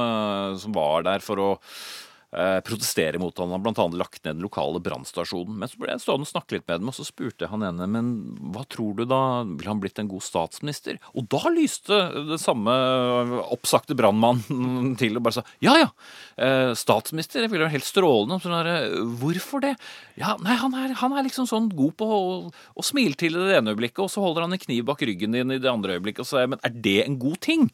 som 0.61 0.77
var 0.77 1.09
der 1.09 1.25
for 1.25 1.43
å 1.43 1.51
Eh, 2.37 2.61
protestere 2.61 3.19
mot 3.19 3.39
han. 3.39 3.51
Han 3.51 3.65
har 3.65 3.73
bl.a. 3.73 3.87
lagt 3.97 4.25
ned 4.25 4.35
den 4.35 4.43
lokale 4.45 4.81
brannstasjonen. 4.85 5.55
Men 5.57 5.71
så 5.73 5.79
ble 5.81 5.95
jeg 5.95 6.03
stående 6.03 6.27
og 6.27 6.29
snakke 6.29 6.59
litt 6.59 6.67
med 6.69 6.83
dem, 6.83 6.91
og 6.91 6.97
så 6.99 7.07
spurte 7.09 7.47
jeg 7.47 7.53
han 7.53 7.65
ene 7.65 7.87
men 7.89 8.11
hva 8.53 8.67
tror 8.69 8.93
du 8.99 9.07
da, 9.09 9.21
ville 9.47 9.71
han 9.71 9.81
blitt 9.81 9.97
en 10.03 10.11
god 10.11 10.25
statsminister? 10.27 10.99
Og 11.17 11.25
da 11.33 11.41
lyste 11.55 11.97
det 12.29 12.37
samme 12.43 12.75
oppsagte 13.55 13.97
brannmannen 13.97 14.93
til 15.01 15.17
og 15.17 15.25
bare 15.25 15.39
sa 15.39 15.47
ja 15.65 15.79
ja, 15.81 15.89
eh, 16.37 16.75
statsminister 16.77 17.41
det 17.41 17.49
ville 17.55 17.65
vært 17.65 17.79
helt 17.79 17.89
strålende. 17.89 18.37
Sånn 18.45 19.17
Hvorfor 19.23 19.65
det? 19.65 19.73
Ja, 20.21 20.35
nei, 20.43 20.59
han 20.61 20.77
er, 20.77 20.93
han 21.01 21.17
er, 21.17 21.25
liksom 21.25 21.49
sånn 21.49 21.71
god 21.73 21.97
på 22.03 22.11
å, 22.19 22.27
å 22.53 22.85
smile 22.85 23.17
til 23.17 23.33
i 23.33 23.47
det 23.49 23.63
ene 23.63 23.73
øyeblikket, 23.73 24.05
og 24.05 24.13
så 24.13 24.21
holder 24.21 24.45
han 24.45 24.59
en 24.59 24.61
kniv 24.61 24.85
bak 24.91 25.01
ryggen 25.09 25.33
din 25.33 25.57
i 25.57 25.63
det 25.63 25.73
andre 25.73 25.97
øyeblikket, 25.97 26.27
og 26.27 26.29
så 26.29 26.43
er 26.43 26.53
men 26.53 26.61
er 26.67 26.77
det 26.85 26.99
en 27.07 27.17
god 27.23 27.41
ting? 27.49 27.71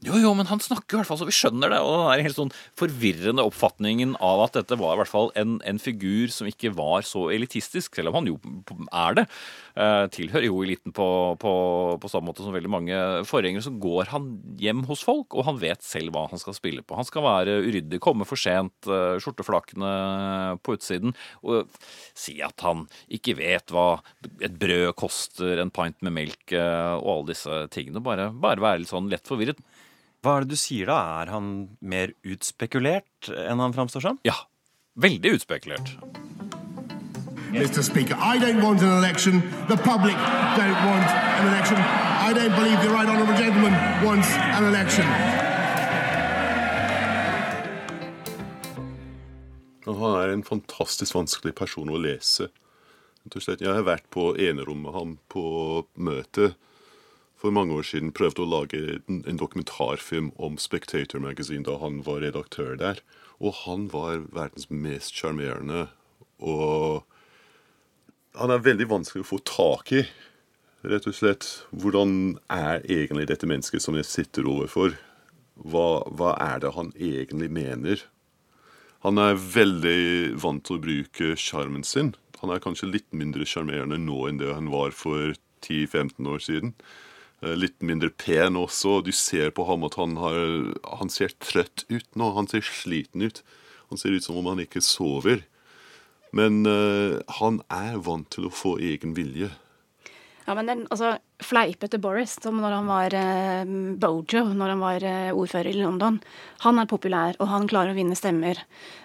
Jo, 0.00 0.14
jo, 0.16 0.30
men 0.32 0.48
han 0.48 0.62
snakker 0.64 0.96
i 0.96 0.98
hvert 1.00 1.08
fall 1.10 1.18
så 1.20 1.26
vi 1.28 1.34
skjønner 1.36 1.74
det. 1.74 1.78
Og 1.84 1.92
den 1.92 2.06
er 2.08 2.22
helt 2.24 2.38
sånn 2.38 2.52
forvirrende 2.78 3.44
oppfatningen 3.44 4.14
av 4.24 4.46
at 4.46 4.54
dette 4.56 4.78
var 4.80 4.94
i 4.94 5.00
hvert 5.02 5.10
fall 5.10 5.28
en, 5.36 5.58
en, 5.68 5.80
figur 5.80 6.32
som 6.32 6.48
ikke 6.48 6.70
var 6.72 7.04
så 7.04 7.26
elitistisk, 7.34 7.98
selv 7.98 8.08
om 8.08 8.16
han 8.16 8.30
jo 8.30 8.38
er 8.96 9.18
det. 9.18 9.26
Eh, 9.76 10.04
tilhører 10.14 10.46
jo 10.46 10.62
eliten 10.64 10.94
på, 10.96 11.08
på, 11.40 11.52
på 12.00 12.10
samme 12.12 12.30
måte 12.30 12.46
som 12.46 12.56
veldig 12.56 12.72
mange 12.72 13.00
forgjengere. 13.28 13.66
Så 13.66 13.74
går 13.82 14.08
han 14.14 14.30
hjem 14.62 14.86
hos 14.88 15.04
folk, 15.04 15.36
og 15.36 15.44
han 15.50 15.60
vet 15.60 15.84
selv 15.84 16.16
hva 16.16 16.24
han 16.32 16.40
skal 16.40 16.56
spille 16.56 16.80
på. 16.80 16.96
Han 16.96 17.08
skal 17.08 17.26
være 17.26 17.58
uryddig, 17.66 18.00
komme 18.00 18.28
for 18.28 18.40
sent, 18.40 18.88
eh, 18.88 19.20
skjorteflakene 19.20 19.92
på 20.64 20.78
utsiden, 20.78 21.12
og 21.44 21.68
si 22.16 22.38
at 22.44 22.64
han 22.64 22.86
ikke 23.12 23.36
vet 23.42 23.76
hva 23.76 24.00
et 24.40 24.56
brød 24.56 24.94
koster, 24.96 25.60
en 25.60 25.76
pint 25.76 26.00
med 26.08 26.16
melk 26.16 26.56
eh, 26.56 26.96
og 26.96 27.12
alle 27.18 27.30
disse 27.34 27.62
tingene. 27.76 28.00
Bare, 28.00 28.30
bare 28.32 28.64
være 28.64 28.86
litt 28.86 28.94
sånn 28.96 29.12
lett 29.12 29.28
forvirret. 29.28 29.60
Hva 30.20 30.34
er 30.36 30.44
det 30.44 30.52
du 30.52 30.60
sier 30.60 30.90
da? 30.90 30.98
Er 31.22 31.30
han 31.32 31.46
mer 31.80 32.10
utspekulert 32.28 33.30
enn 33.32 33.60
han 33.62 33.72
framstår 33.72 34.02
som? 34.04 34.18
Ja. 34.28 34.36
Veldig 35.00 35.38
utspekulert. 35.38 35.94
Mr. 37.54 37.80
Speaker, 37.80 38.20
I 38.20 38.36
don't 38.36 38.60
want 38.60 38.82
an 38.84 38.92
election. 38.98 39.40
The 39.70 39.78
public 39.80 40.18
don't 40.60 40.80
want 40.84 41.08
an 41.40 41.48
election. 41.48 41.80
I 41.80 42.34
don't 42.36 42.52
believe 42.52 42.82
the 42.84 42.92
right 42.92 43.08
honourable 43.08 43.34
gentleman 43.40 43.72
wants 44.04 44.28
an 44.36 44.68
election. 44.68 45.08
Han 49.88 50.16
er 50.20 50.34
en 50.34 50.44
fantastisk 50.44 51.16
vanskelig 51.16 51.56
person 51.56 51.88
å 51.88 51.96
lese. 51.96 52.50
Jeg 53.24 53.72
har 53.72 53.88
vært 53.88 54.04
på 54.12 54.34
enerom 54.36 54.84
med 54.84 54.92
ham 54.92 55.16
på 55.32 55.44
møte 55.96 56.52
for 57.40 57.54
mange 57.54 57.72
år 57.72 57.86
siden 57.88 58.12
prøvde 58.12 58.44
å 58.44 58.50
lage 58.50 58.80
en, 59.08 59.22
en 59.24 59.40
dokumentarfilm 59.40 60.30
om 60.36 60.58
Spectator 60.60 61.22
Magazine 61.24 61.64
da 61.64 61.78
han 61.80 62.02
var 62.04 62.20
redaktør 62.24 62.76
der. 62.76 63.00
Og 63.40 63.62
han 63.64 63.88
var 63.92 64.26
verdens 64.34 64.68
mest 64.68 65.16
sjarmerende. 65.16 65.86
Og 66.44 67.06
han 68.36 68.52
er 68.52 68.66
veldig 68.66 68.90
vanskelig 68.90 69.24
å 69.24 69.30
få 69.32 69.40
tak 69.48 69.94
i. 69.96 70.04
Rett 70.84 71.08
og 71.08 71.16
slett. 71.16 71.48
Hvordan 71.72 72.38
er 72.52 72.84
egentlig 72.84 73.30
dette 73.32 73.48
mennesket 73.48 73.84
som 73.84 73.96
jeg 73.96 74.08
sitter 74.08 74.48
overfor? 74.48 74.96
Hva, 75.60 76.04
hva 76.12 76.36
er 76.40 76.60
det 76.60 76.76
han 76.76 76.92
egentlig 76.96 77.50
mener? 77.52 78.04
Han 79.04 79.20
er 79.20 79.40
veldig 79.40 80.36
vant 80.40 80.64
til 80.68 80.76
å 80.76 80.84
bruke 80.84 81.34
sjarmen 81.40 81.84
sin. 81.88 82.14
Han 82.40 82.52
er 82.52 82.60
kanskje 82.60 82.88
litt 82.88 83.08
mindre 83.16 83.48
sjarmerende 83.48 83.96
nå 84.00 84.26
enn 84.28 84.40
det 84.40 84.52
han 84.52 84.68
var 84.72 84.92
for 84.96 85.32
10-15 85.64 86.28
år 86.28 86.44
siden. 86.44 86.74
Eh, 87.40 87.56
litt 87.56 87.80
mindre 87.84 88.10
pen 88.10 88.58
også. 88.60 89.00
Du 89.04 89.12
ser 89.16 89.52
på 89.56 89.64
ham 89.68 89.86
at 89.88 89.96
han, 90.00 90.18
har, 90.20 90.42
han 91.00 91.12
ser 91.12 91.34
trøtt 91.40 91.86
ut 91.88 92.08
nå. 92.14 92.32
Han 92.36 92.50
ser 92.50 92.66
sliten 92.66 93.24
ut. 93.24 93.42
Han 93.90 94.00
ser 94.00 94.14
ut 94.14 94.26
som 94.26 94.38
om 94.38 94.52
han 94.52 94.62
ikke 94.62 94.82
sover. 94.84 95.46
Men 96.36 96.62
uh, 96.62 97.18
han 97.40 97.58
er 97.74 97.96
vant 98.06 98.28
til 98.30 98.46
å 98.46 98.54
få 98.54 98.76
egen 98.86 99.16
vilje. 99.16 99.48
Ja, 100.50 100.54
men 100.54 100.66
den, 100.66 100.80
altså, 100.90 101.16
Fleipete 101.42 101.98
Boris, 102.02 102.32
som 102.42 102.56
når 102.58 102.72
han 102.74 102.88
var 102.88 103.14
eh, 103.14 103.72
Bojo, 104.02 104.40
når 104.50 104.72
han 104.72 104.80
var 104.82 105.04
eh, 105.06 105.28
ordfører 105.36 105.68
i 105.70 105.78
London, 105.78 106.16
han 106.64 106.80
er 106.80 106.88
populær, 106.90 107.36
og 107.38 107.50
han 107.52 107.68
klarer 107.70 107.92
å 107.92 107.98
vinne 107.98 108.16
stemmer 108.18 108.58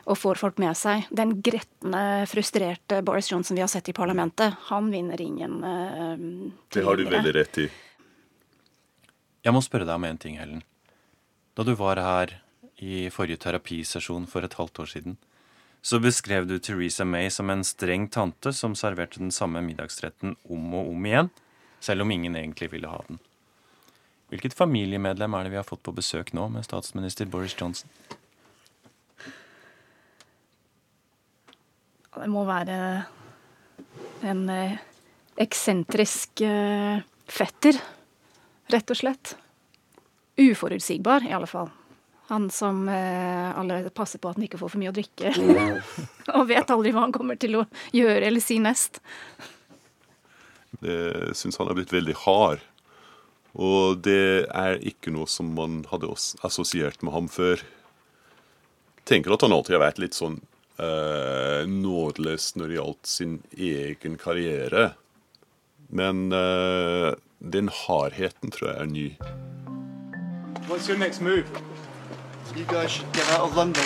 og 0.10 0.18
får 0.18 0.42
folk 0.42 0.58
med 0.64 0.74
seg. 0.80 1.06
Den 1.14 1.36
gretne, 1.46 2.26
frustrerte 2.32 3.04
Boris 3.06 3.30
Johnson 3.30 3.60
vi 3.60 3.62
har 3.62 3.70
sett 3.70 3.92
i 3.92 3.96
parlamentet, 3.98 4.58
han 4.72 4.90
vinner 4.94 5.22
ingen 5.22 5.60
eh, 5.70 6.26
Det 6.74 6.86
har 6.88 6.98
du 6.98 7.06
veldig 7.14 7.36
rett 7.38 7.62
i. 7.62 7.68
Jeg 9.46 9.54
må 9.54 9.62
spørre 9.62 9.86
deg 9.86 9.94
om 10.00 10.06
en 10.08 10.18
ting, 10.18 10.40
Helen. 10.42 10.64
Da 11.54 11.62
du 11.62 11.76
var 11.78 12.02
her 12.02 12.32
i 12.82 13.06
forrige 13.14 13.44
terapisesjon 13.44 14.26
for 14.28 14.44
et 14.44 14.56
halvt 14.58 14.82
år 14.82 14.90
siden, 14.90 15.18
så 15.86 16.00
beskrev 16.02 16.48
du 16.50 16.58
Teresa 16.58 17.06
May 17.06 17.30
som 17.30 17.52
en 17.54 17.62
streng 17.64 18.08
tante 18.10 18.50
som 18.58 18.74
serverte 18.74 19.22
den 19.22 19.30
samme 19.30 19.62
middagsretten 19.62 20.34
om 20.50 20.74
og 20.74 20.90
om 20.96 21.06
igjen, 21.06 21.30
selv 21.78 22.02
om 22.02 22.12
ingen 22.12 22.34
egentlig 22.36 22.72
ville 22.72 22.90
ha 22.90 23.04
den. 23.06 23.22
Hvilket 24.34 24.58
familiemedlem 24.58 25.38
er 25.38 25.46
det 25.46 25.54
vi 25.54 25.60
har 25.62 25.68
fått 25.68 25.84
på 25.86 25.94
besøk 25.94 26.34
nå 26.34 26.48
med 26.50 26.66
statsminister 26.66 27.30
Boris 27.30 27.54
Johnson? 27.54 27.92
Det 32.16 32.32
må 32.34 32.48
være 32.48 32.80
en 34.26 34.42
eh, 34.50 34.80
eksentrisk 35.38 36.42
eh, 36.48 37.06
fetter, 37.30 37.78
rett 38.74 38.94
og 38.94 39.00
slett. 39.00 39.36
Uforutsigbar, 40.40 41.26
i 41.28 41.34
alle 41.36 41.50
fall. 41.50 41.70
Han 42.28 42.50
som 42.50 42.88
eh, 42.90 43.60
allerede 43.60 43.92
passer 43.94 44.20
på 44.20 44.32
at 44.32 44.40
han 44.40 44.48
ikke 44.48 44.58
får 44.58 44.74
for 44.74 44.82
mye 44.82 44.92
å 44.92 44.96
drikke. 44.96 45.34
og 46.38 46.48
vet 46.50 46.72
aldri 46.74 46.94
hva 46.96 47.06
han 47.06 47.14
kommer 47.16 47.38
til 47.40 47.60
å 47.62 47.66
gjøre 47.94 48.26
eller 48.26 48.44
si 48.44 48.58
nest. 48.62 49.00
Jeg 50.82 51.36
syns 51.38 51.60
han 51.62 51.70
er 51.70 51.78
blitt 51.78 51.94
veldig 51.94 52.18
hard. 52.26 52.64
Og 53.56 54.02
det 54.04 54.50
er 54.52 54.82
ikke 54.84 55.14
noe 55.16 55.30
som 55.32 55.54
man 55.56 55.84
hadde 55.92 56.12
assosiert 56.44 57.06
med 57.06 57.16
ham 57.16 57.30
før. 57.32 57.62
Tenker 59.08 59.36
at 59.36 59.46
han 59.46 59.54
alltid 59.56 59.78
har 59.78 59.86
vært 59.86 60.02
litt 60.02 60.18
sånn 60.18 60.42
eh, 60.82 61.64
nådeløs 61.70 62.50
når 62.60 62.68
det 62.68 62.80
gjaldt 62.80 63.12
sin 63.12 63.38
egen 63.54 64.18
karriere. 64.20 64.90
Men 65.96 66.28
eh, 66.36 67.14
den 67.52 67.70
hardheten 67.70 68.52
tror 68.52 68.72
jeg 68.72 68.82
er 68.82 68.86
ny. 68.90 69.08
What's 70.70 70.90
your 70.90 70.98
next 70.98 71.22
move? 71.22 71.46
You 72.56 72.66
guys 72.66 72.92
should 72.92 73.12
get 73.14 73.30
out 73.32 73.50
of 73.50 73.56
London. 73.56 73.84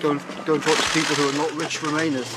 Go 0.00 0.10
and, 0.10 0.20
talk 0.20 0.62
to 0.62 0.88
people 0.94 1.16
who 1.16 1.28
are 1.28 1.36
not 1.36 1.50
rich 1.60 1.82
remainers. 1.82 2.36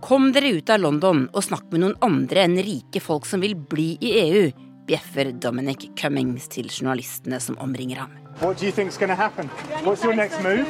Kom 0.00 0.32
dere 0.32 0.50
ut 0.58 0.70
av 0.70 0.80
London 0.82 1.28
og 1.32 1.44
snakk 1.46 1.68
med 1.70 1.82
noen 1.82 1.96
andre 2.02 2.42
enn 2.46 2.58
rike 2.58 3.00
folk 3.00 3.26
som 3.26 3.42
vil 3.42 3.54
bli 3.54 3.96
i 4.02 4.12
EU, 4.22 4.48
bjeffer 4.86 5.30
Dominic 5.32 5.92
Cummings 5.98 6.48
til 6.50 6.70
journalistene 6.70 7.38
som 7.40 7.58
omringer 7.62 8.02
ham. 8.02 8.16
What 8.40 8.58
do 8.58 8.66
you 8.66 8.72
think's 8.72 8.98
going 8.98 9.10
to 9.10 9.16
happen? 9.16 9.48
What's 9.86 10.02
your 10.04 10.14
next 10.14 10.42
move? 10.42 10.66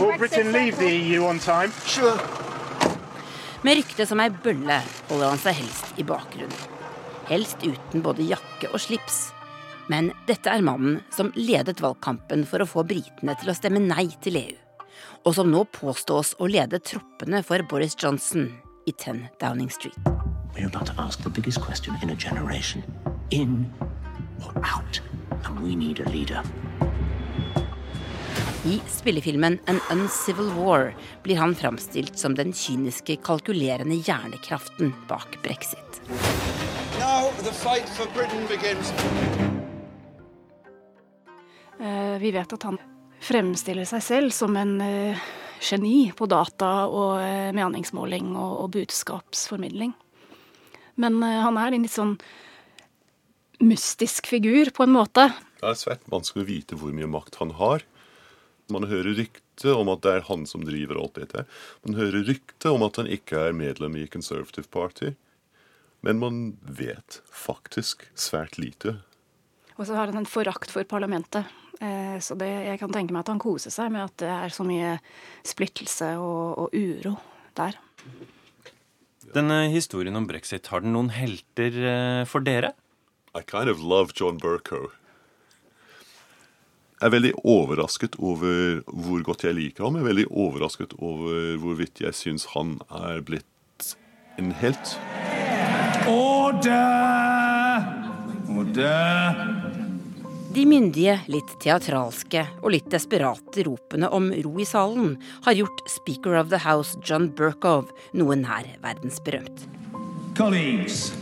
Will 0.00 0.18
Britain 0.18 0.52
leave 0.52 0.78
the 0.78 0.88
EU 0.88 1.24
on 1.24 1.38
time? 1.38 1.72
Sure. 1.86 2.16
Med 3.62 3.76
ryktet 3.78 4.08
som 4.08 4.20
ei 4.20 4.30
bølle 4.32 4.80
holder 5.10 5.28
han 5.28 5.38
seg 5.38 5.60
helst 5.60 6.00
i 6.00 6.06
bakgrunnen. 6.06 6.81
Helst 7.28 7.62
uten 7.62 8.02
både 8.02 8.24
jakke 8.26 8.70
og 8.72 8.80
slips. 8.82 9.30
Men 9.90 10.10
dette 10.28 10.50
er 10.50 10.64
mannen 10.64 11.00
som 11.14 11.32
ledet 11.36 11.82
valgkampen 11.82 12.44
for 12.48 12.62
å 12.62 12.68
få 12.68 12.84
britene 12.86 13.34
til 13.38 13.52
å 13.52 13.56
stemme 13.56 13.82
nei 13.82 14.08
til 14.24 14.38
EU, 14.40 14.56
og 15.26 15.36
som 15.36 15.50
nå 15.50 15.64
påstås 15.74 16.36
å 16.42 16.48
lede 16.50 16.82
troppene 16.82 17.42
for 17.46 17.62
Boris 17.68 17.96
Johnson 17.98 18.48
i 18.86 18.94
10 18.94 19.26
Downing 19.42 19.70
Street. 19.70 19.98
We're 20.54 20.66
about 20.66 20.86
to 20.86 20.94
ask 20.98 21.22
the 21.22 21.30
biggest 21.30 21.60
question 21.60 21.96
in 22.02 22.10
a 22.10 22.16
generation. 22.16 22.82
In 23.30 23.72
or 24.44 24.52
out? 24.64 25.00
And 25.44 25.60
we 25.60 25.74
need 25.74 26.00
a 26.00 26.08
leader. 26.10 26.42
I 28.64 28.80
spillefilmen 28.86 29.58
An 29.66 29.80
Uncivil 29.90 30.52
War 30.54 30.92
blir 31.22 31.36
han 31.36 31.54
framstilt 31.54 32.18
som 32.18 32.34
den 32.34 32.52
kyniske, 32.52 33.16
kalkulerende 33.16 33.96
hjernekraften 33.98 34.94
bak 35.08 35.40
brexit. 35.42 36.02
The 37.38 37.52
fight 37.52 37.88
for 37.88 38.06
Britain 38.14 38.46
begins. 38.46 38.92
Eh, 41.80 42.18
vi 42.18 42.30
vet 42.30 42.52
at 42.52 42.62
han 42.62 42.78
fremstiller 43.22 43.86
seg 43.88 44.02
selv 44.04 44.34
som 44.34 44.56
en 44.58 44.76
eh, 44.84 45.22
geni 45.62 46.12
på 46.16 46.28
data 46.30 46.86
og 46.86 47.16
eh, 47.22 47.50
meningsmåling 47.56 48.34
og, 48.36 48.52
og 48.64 48.70
budskapsformidling. 48.76 49.94
Men 51.00 51.22
han 51.24 51.56
er 51.56 51.72
en 51.72 51.86
litt 51.86 51.94
sånn 51.94 52.18
mystisk 53.64 54.28
figur, 54.28 54.68
på 54.76 54.84
en 54.84 54.92
måte. 54.92 55.30
Det 55.62 55.70
er 55.70 55.78
svært 55.80 56.04
vanskelig 56.12 56.44
å 56.44 56.50
vite 56.50 56.78
hvor 56.78 56.92
mye 56.94 57.08
makt 57.08 57.40
han 57.40 57.54
har. 57.56 57.86
Man 58.70 58.86
hører 58.90 59.16
rykte 59.16 59.72
om 59.72 59.88
at 59.92 60.04
det 60.04 60.18
er 60.18 60.26
han 60.28 60.44
som 60.46 60.66
driver 60.68 61.00
alt 61.00 61.16
dette. 61.16 61.46
Man 61.86 61.96
hører 61.96 62.28
rykte 62.28 62.74
om 62.76 62.84
at 62.84 63.00
han 63.00 63.08
ikke 63.10 63.48
er 63.48 63.56
medlem 63.56 63.96
i 64.02 64.06
Conservative 64.10 64.68
Party. 64.68 65.14
Men 66.02 66.18
man 66.18 66.38
vet 66.66 67.20
faktisk 67.30 68.08
svært 68.18 68.58
lite. 68.58 68.98
Og 69.78 69.86
så 69.86 69.96
har 69.96 70.10
han 70.10 70.18
en 70.20 70.28
forakt 70.28 70.72
for 70.74 70.86
parlamentet. 70.88 71.46
Eh, 71.82 72.18
så 72.22 72.36
det, 72.38 72.50
jeg 72.66 72.80
kan 72.82 72.92
tenke 72.94 73.14
meg 73.14 73.24
at 73.24 73.32
han 73.32 73.42
koser 73.42 73.72
seg 73.74 73.92
med 73.94 74.04
at 74.04 74.16
det 74.22 74.30
er 74.30 74.54
så 74.54 74.66
mye 74.66 74.96
splittelse 75.46 76.12
og, 76.18 76.66
og 76.66 76.74
uro 76.74 77.16
der. 77.58 77.78
Denne 79.32 79.64
historien 79.72 80.18
om 80.18 80.26
brexit, 80.28 80.68
har 80.74 80.82
den 80.84 80.94
noen 80.96 81.12
helter 81.14 81.78
eh, 81.78 82.24
for 82.28 82.44
dere? 82.44 82.74
I 83.32 83.46
kind 83.46 83.70
of 83.70 83.80
love 83.80 84.12
John 84.18 84.42
Burko. 84.42 84.90
Jeg 87.00 87.08
er 87.08 87.14
veldig 87.16 87.32
overrasket 87.48 88.18
over 88.22 88.82
hvor 88.86 89.24
godt 89.26 89.46
jeg 89.46 89.56
liker 89.58 89.86
ham. 89.86 89.96
Jeg 89.98 90.04
er 90.04 90.10
veldig 90.12 90.28
overrasket 90.30 90.94
over 91.00 91.56
hvorvidt 91.62 92.04
jeg 92.04 92.14
syns 92.14 92.50
han 92.52 92.76
er 92.90 93.24
blitt 93.26 93.94
en 94.38 94.54
helt. 94.62 94.98
Order! 96.08 97.84
Order! 98.48 99.36
De 100.52 100.66
myndige, 100.68 101.14
litt 101.32 101.54
teatralske 101.62 102.42
og 102.60 102.74
litt 102.74 102.90
desperate 102.92 103.64
ropene 103.64 104.10
om 104.12 104.28
ro 104.44 104.52
i 104.60 104.66
salen 104.68 105.14
har 105.46 105.56
gjort 105.56 105.80
Speaker 105.88 106.36
of 106.36 106.50
the 106.52 106.60
House 106.60 106.98
John 107.00 107.30
Burkov 107.32 107.88
noe 108.12 108.36
nær 108.36 108.68
verdensberømt. 108.84 109.64
Colleagues, 110.36 111.12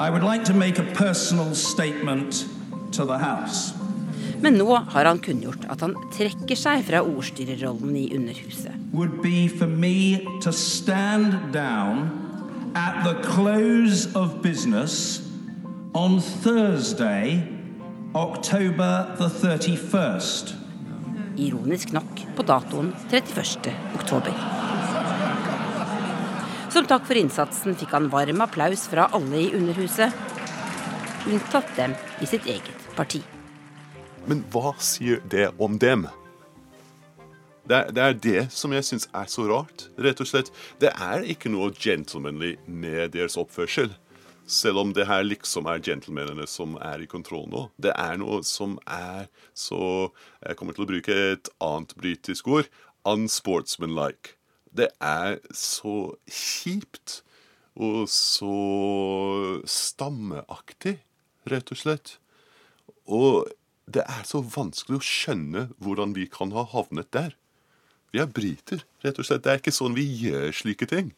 I 0.00 0.08
would 0.08 0.24
like 0.24 0.44
to 0.44 0.54
make 0.54 0.78
a 0.78 0.88
personal 0.96 1.54
statement 1.54 2.46
to 2.92 3.04
the 3.04 3.18
House. 3.18 3.74
Men 4.42 4.56
nå 4.58 4.72
har 4.74 5.06
han 5.06 5.20
kunngjort 5.22 5.68
at 5.70 5.84
han 5.84 5.92
trekker 6.16 6.58
seg 6.58 6.82
fra 6.88 7.02
ordstyrerrollen 7.04 7.94
i 7.94 8.08
Underhuset. 8.16 8.74
At 12.74 13.04
the 13.04 13.14
close 13.22 14.06
of 14.14 14.40
business 14.42 15.20
on 15.94 16.20
Thursday 16.20 17.42
October 18.14 19.14
the 19.18 19.28
31st. 19.28 20.54
Ironisk 21.36 21.92
nok 21.92 22.22
på 22.36 22.42
datoen 22.42 22.94
31. 23.10 23.74
oktober. 23.94 24.32
Som 26.72 26.88
takk 26.88 27.04
for 27.04 27.20
innsatsen 27.20 27.76
fikk 27.76 27.92
han 27.92 28.08
varm 28.08 28.40
applaus 28.40 28.86
fra 28.88 29.10
alle 29.12 29.44
i 29.44 29.52
Underhuset, 29.52 30.16
unntatt 31.28 31.76
dem 31.76 31.92
i 32.24 32.30
sitt 32.30 32.48
eget 32.48 32.88
parti. 32.96 33.20
Men 34.24 34.46
hva 34.48 34.72
sier 34.80 35.20
det 35.28 35.50
om 35.60 35.76
dem? 35.76 36.08
Det 37.72 37.78
er, 37.78 37.92
det 37.96 38.02
er 38.04 38.16
det 38.20 38.40
som 38.52 38.72
jeg 38.76 38.84
syns 38.84 39.06
er 39.16 39.28
så 39.32 39.46
rart. 39.48 39.86
Rett 39.96 40.18
og 40.20 40.28
slett. 40.28 40.50
Det 40.76 40.90
er 40.92 41.22
ikke 41.32 41.48
noe 41.48 41.70
gentlemanly 41.72 42.58
med 42.68 43.14
deres 43.14 43.38
oppførsel. 43.40 43.94
Selv 44.44 44.82
om 44.82 44.92
det 44.92 45.06
her 45.08 45.24
liksom 45.24 45.70
er 45.70 45.80
gentlemanene 45.80 46.44
som 46.50 46.76
er 46.84 47.00
i 47.00 47.08
kontroll 47.08 47.46
nå. 47.48 47.64
Det 47.80 47.94
er 47.96 48.20
noe 48.20 48.42
som 48.44 48.76
er 48.84 49.30
så 49.56 50.12
Jeg 50.42 50.58
kommer 50.60 50.76
til 50.76 50.84
å 50.84 50.90
bruke 50.92 51.16
et 51.32 51.48
annet 51.64 51.96
britisk 51.96 52.52
ord. 52.52 52.68
Unsportsmanlike. 53.08 54.36
Det 54.68 54.90
er 55.00 55.40
så 55.56 56.12
kjipt 56.28 57.22
og 57.72 58.04
så 58.12 58.52
stammeaktig, 59.64 60.98
rett 61.48 61.72
og 61.72 61.80
slett. 61.80 62.18
Og 63.08 63.48
det 63.88 64.04
er 64.04 64.26
så 64.28 64.44
vanskelig 64.44 65.00
å 65.00 65.06
skjønne 65.06 65.70
hvordan 65.80 66.12
vi 66.12 66.28
kan 66.28 66.52
ha 66.52 66.68
havnet 66.68 67.08
der. 67.16 67.32
Vi 68.12 68.20
er 68.20 68.28
briter, 68.28 68.82
rett 69.04 69.18
og 69.18 69.26
slett. 69.26 69.44
Det 69.44 69.52
er 69.52 69.60
ikke 69.62 69.74
sånn 69.74 69.96
vi 69.96 70.04
gjør 70.26 70.50
slike 70.56 70.88
ting. 70.90 71.12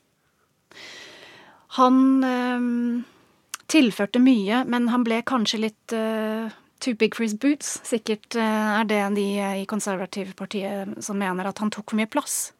Han 1.78 1.96
øh, 2.22 2.68
tilførte 3.70 4.22
mye, 4.22 4.62
men 4.70 4.90
han 4.92 5.06
ble 5.06 5.18
kanskje 5.26 5.64
litt 5.66 5.94
øh, 5.96 6.52
too 6.84 6.94
big 6.94 7.16
for 7.16 7.26
his 7.26 7.34
boots. 7.34 7.80
Sikkert 7.86 8.36
øh, 8.38 8.80
er 8.80 8.84
det 8.90 9.00
de 9.16 9.28
i 9.62 9.64
konservativpartiet 9.66 11.00
som 11.02 11.18
mener 11.18 11.50
at 11.50 11.58
han 11.58 11.74
tok 11.74 11.90
for 11.90 11.98
mye 11.98 12.10
plass. 12.10 12.52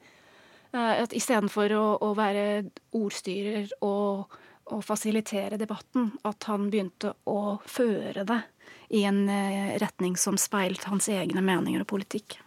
Uh, 0.75 1.05
Istedenfor 1.15 1.71
å, 1.79 1.85
å 2.03 2.09
være 2.19 2.65
ordstyrer 2.99 3.69
og, 3.87 4.33
og 4.75 4.81
fasilitere 4.83 5.55
debatten 5.61 6.09
at 6.27 6.49
han 6.51 6.67
begynte 6.73 7.13
å 7.31 7.61
føre 7.63 8.27
det 8.27 8.41
i 8.91 9.05
en 9.07 9.29
eh, 9.31 9.77
retning 9.79 10.17
som 10.19 10.35
speilte 10.39 10.91
hans 10.91 11.09
egne 11.09 11.45
meninger 11.47 11.87
og 11.87 11.93
politikk. 11.95 12.41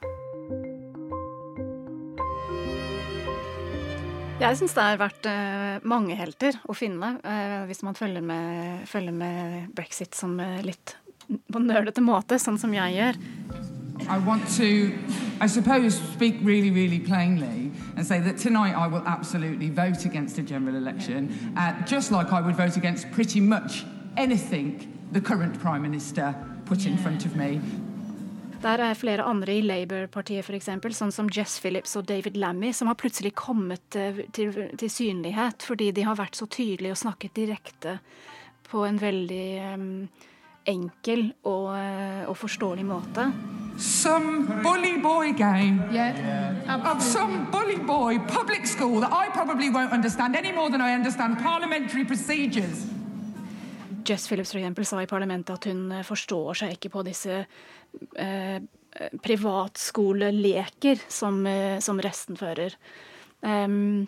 Jeg 4.38 4.54
syns 4.60 4.76
det 4.78 4.84
har 4.86 5.00
vært 5.02 5.26
uh, 5.26 5.86
mange 5.89 6.13
helter 6.13 6.60
å 6.69 6.73
finne, 6.78 7.15
uh, 7.26 7.63
hvis 7.65 7.82
man 7.82 7.95
følger 7.97 8.21
med, 8.21 8.84
følger 8.86 9.15
med, 9.17 9.71
brexit 9.73 10.13
som 10.13 10.36
uh, 10.38 10.60
litt 10.62 10.93
på 11.26 11.62
nølete 11.63 12.04
måte, 12.06 12.38
sånn 12.38 12.60
som 12.62 12.76
jeg 12.76 12.93
gjør. 13.00 13.17
I 14.06 14.19
want 14.21 14.45
to, 14.54 14.93
I 15.41 15.47
suppose, 15.50 15.97
speak 16.13 16.38
really, 16.43 16.69
really 16.69 17.00
plainly 17.00 17.71
and 17.95 18.06
say 18.06 18.19
that 18.21 18.38
tonight 18.38 18.78
I 18.78 18.86
will 18.86 19.02
absolutely 19.08 19.71
vote 19.71 20.06
against 20.06 20.38
a 20.38 20.43
general 20.43 20.76
election, 20.76 21.34
just 21.88 22.12
like 22.12 22.32
I 22.32 22.39
would 22.39 22.56
vote 22.56 22.78
against 22.78 23.10
pretty 23.12 23.41
much 23.41 23.88
anything 24.17 24.86
the 25.12 25.19
current 25.19 25.60
Prime 25.60 25.82
Minister 25.82 26.36
put 26.65 26.86
in 26.86 26.95
front 26.95 27.26
of 27.26 27.36
me. 27.36 27.60
Der 28.67 28.82
er 28.84 28.97
flere 28.99 29.23
andre 29.23 29.53
i 29.56 29.62
Labour-partiet, 29.63 30.43
f.eks., 30.43 30.67
sånn 30.97 31.13
som 31.15 31.30
Jess 31.32 31.56
Phillips 31.63 31.95
og 31.95 32.08
David 32.10 32.36
Lammy, 32.36 32.73
som 32.75 32.89
har 32.91 32.97
plutselig 32.99 33.32
kommet 33.39 33.95
eh, 33.95 34.25
til, 34.36 34.51
til, 34.75 34.89
synlighet 34.91 35.63
fordi 35.63 35.93
de 35.95 36.03
har 36.03 36.17
vært 36.19 36.36
så 36.36 36.49
tydelige 36.51 36.91
og 36.91 36.99
snakket 36.99 37.38
direkte 37.38 37.93
på 38.67 38.84
en 38.84 38.99
veldig 38.99 39.45
um, 39.71 39.86
enkel 40.67 41.30
og, 41.47 41.69
uh, 41.77 42.27
og, 42.27 42.36
forståelig 42.41 42.84
måte. 42.89 43.30
Some 43.80 44.60
bully 44.65 44.97
boy 44.99 45.32
game 45.38 45.88
yeah. 45.93 46.91
of 46.91 47.01
some 47.01 47.47
bully 47.53 47.80
boy 47.80 48.19
public 48.27 48.67
school 48.67 48.99
that 48.99 49.13
I 49.13 49.30
probably 49.32 49.69
won't 49.69 49.93
understand 49.93 50.36
any 50.36 50.51
more 50.51 50.69
than 50.69 50.82
I 50.82 50.93
understand 50.93 51.38
parliamentary 51.39 52.03
procedures. 52.03 52.96
Jess 54.07 54.27
Phillips 54.29 54.53
for 54.53 54.61
eksempel, 54.61 54.87
sa 54.87 55.01
i 55.03 55.09
parlamentet 55.09 55.55
at 55.55 55.69
hun 55.69 55.91
eh, 55.91 56.05
forstår 56.07 56.61
seg 56.61 56.77
ikke 56.77 56.93
på 56.95 57.05
disse 57.07 57.41
eh, 58.17 58.59
privatskoleleker 59.23 61.03
som, 61.07 61.43
eh, 61.47 61.79
som 61.83 62.01
resten 62.01 62.39
fører. 62.39 62.77
Um, 63.41 64.07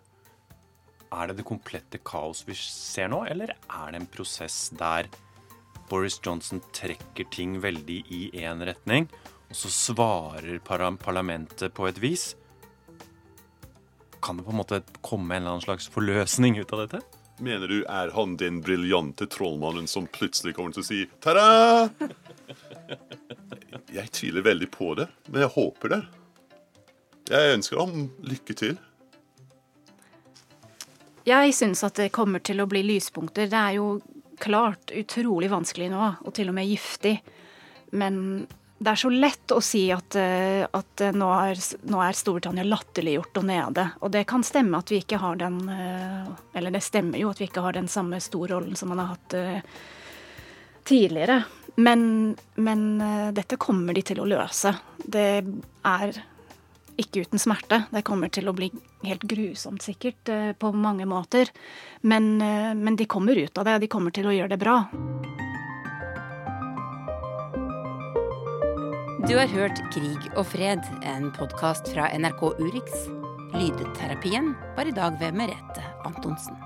Er 1.13 1.29
det 1.29 1.37
det 1.39 1.45
komplette 1.45 1.99
kaos 2.01 2.41
vi 2.47 2.55
ser 2.57 3.11
nå, 3.13 3.23
eller 3.29 3.53
er 3.53 3.93
det 3.93 3.99
en 3.99 4.09
prosess 4.09 4.71
der 4.79 5.09
Boris 5.89 6.17
Johnson 6.23 6.61
trekker 6.73 7.27
ting 7.33 7.59
veldig 7.61 7.99
i 8.09 8.21
én 8.41 8.63
retning, 8.65 9.09
og 9.51 9.57
så 9.59 9.69
svarer 9.69 10.61
parlamentet 10.63 11.75
på 11.77 11.85
et 11.89 11.99
vis? 12.01 12.31
Kan 14.23 14.39
det 14.39 14.47
på 14.47 14.53
en 14.55 14.61
måte 14.61 14.81
komme 15.03 15.35
en 15.35 15.43
eller 15.43 15.57
annen 15.57 15.65
slags 15.65 15.89
forløsning 15.91 16.57
ut 16.61 16.73
av 16.73 16.85
dette? 16.85 17.03
Mener 17.43 17.67
du 17.67 17.79
er 17.89 18.13
han 18.15 18.37
den 18.39 18.61
briljante 18.63 19.27
trollmannen 19.29 19.89
som 19.89 20.07
plutselig 20.07 20.55
kommer 20.57 20.73
til 20.73 20.83
å 20.83 20.87
si 20.87 20.99
ta-da? 21.21 21.89
Jeg 23.93 24.09
tviler 24.15 24.45
veldig 24.45 24.69
på 24.73 24.93
det, 24.97 25.09
men 25.29 25.43
jeg 25.43 25.53
håper 25.53 25.93
det. 25.93 26.01
Jeg 27.29 27.53
ønsker 27.57 27.81
ham 27.81 28.07
lykke 28.25 28.55
til. 28.57 28.79
Jeg 31.27 31.53
syns 31.55 31.83
at 31.87 31.99
det 31.99 32.11
kommer 32.15 32.43
til 32.43 32.59
å 32.59 32.67
bli 32.67 32.81
lyspunkter. 32.83 33.47
Det 33.51 33.59
er 33.59 33.77
jo 33.77 33.87
klart 34.43 34.91
utrolig 34.91 35.47
vanskelig 35.51 35.87
nå, 35.93 36.09
og 36.25 36.35
til 36.35 36.51
og 36.51 36.57
med 36.57 36.67
giftig. 36.67 37.15
Men 37.95 38.17
det 38.83 38.91
er 38.91 38.99
så 38.99 39.09
lett 39.13 39.53
å 39.55 39.61
si 39.63 39.85
at, 39.95 40.17
eh, 40.19 40.65
at 40.67 41.03
nå, 41.15 41.29
er, 41.31 41.59
nå, 41.87 42.01
er, 42.03 42.17
Storbritannia 42.17 42.65
latterliggjort 42.67 43.39
og 43.39 43.47
nede. 43.47 43.85
Og 44.03 44.11
det 44.11 44.25
kan 44.27 44.43
stemme 44.43 44.81
at 44.81 44.91
vi 44.91 44.99
ikke 45.03 45.21
har 45.21 45.39
den 45.39 45.61
eh, 45.71 46.31
Eller 46.57 46.73
det 46.73 46.83
stemmer 46.83 47.21
jo 47.21 47.31
at 47.31 47.39
vi 47.39 47.47
ikke 47.47 47.63
har 47.63 47.77
den 47.77 47.87
samme 47.87 48.19
storrollen 48.23 48.75
som 48.75 48.91
man 48.91 49.03
har 49.03 49.13
hatt 49.13 49.37
eh, 49.39 49.61
tidligere. 50.83 51.43
Men, 51.79 52.35
men 52.55 52.81
dette 53.33 53.57
kommer 53.57 53.95
de 53.95 54.03
til 54.05 54.19
å 54.21 54.27
løse. 54.29 54.75
Det 54.99 55.29
er 55.87 56.19
ikke 56.97 57.23
uten 57.25 57.41
smerte. 57.41 57.83
Det 57.91 58.03
kommer 58.05 58.31
til 58.33 58.49
å 58.49 58.55
bli 58.55 58.69
helt 59.03 59.23
grusomt, 59.29 59.81
sikkert, 59.81 60.29
eh, 60.29 60.53
på 60.53 60.73
mange 60.73 61.05
måter. 61.05 61.49
Men, 62.01 62.41
eh, 62.41 62.73
men 62.73 62.95
de 62.95 63.05
kommer 63.05 63.35
ut 63.35 63.57
av 63.57 63.65
det, 63.65 63.75
og 63.75 63.81
de 63.81 63.87
kommer 63.87 64.11
til 64.11 64.25
å 64.25 64.35
gjøre 64.35 64.49
det 64.49 64.59
bra. 64.59 64.89
Du 69.27 69.37
har 69.37 69.47
hørt 69.47 69.79
Krig 69.93 70.31
og 70.35 70.45
fred, 70.45 70.83
en 71.01 71.31
podkast 71.31 71.87
fra 71.93 72.09
NRK 72.11 72.59
Urix. 72.59 72.91
Lydterapien 73.53 74.55
var 74.75 74.85
i 74.85 74.91
dag 74.91 75.19
ved 75.19 75.33
Merete 75.33 75.83
Antonsen. 76.03 76.62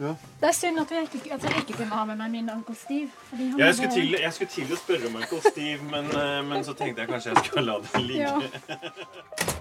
Ja. 0.00 0.14
Det 0.40 0.48
er 0.48 0.52
synd 0.52 0.80
at, 0.80 0.90
ikke, 0.90 1.34
at, 1.34 1.44
jeg 1.44 1.56
ikke 1.56 1.72
kunne 1.72 1.90
ha 1.90 2.04
med 2.04 2.16
meg 2.20 2.30
min 2.30 2.50
onkel 2.50 2.76
Steve. 2.76 3.10
Ja, 3.32 3.66
jeg, 3.66 3.74
skulle 3.74 3.92
til, 3.92 4.16
jeg, 4.20 4.32
skulle 4.32 4.50
til, 4.54 4.72
å 4.72 4.78
spørre 4.78 5.10
om 5.10 5.16
onkel 5.18 5.42
Steve, 5.50 5.80
men, 5.90 6.12
eh, 6.14 6.42
men, 6.46 6.64
så 6.64 6.76
tenkte 6.78 7.02
jeg 7.02 7.10
kanskje 7.10 7.34
jeg 7.34 7.48
skulle 7.48 7.66
la 7.72 7.80
det 7.82 8.04
ligge. 8.06 8.28
Ja. 8.28 9.54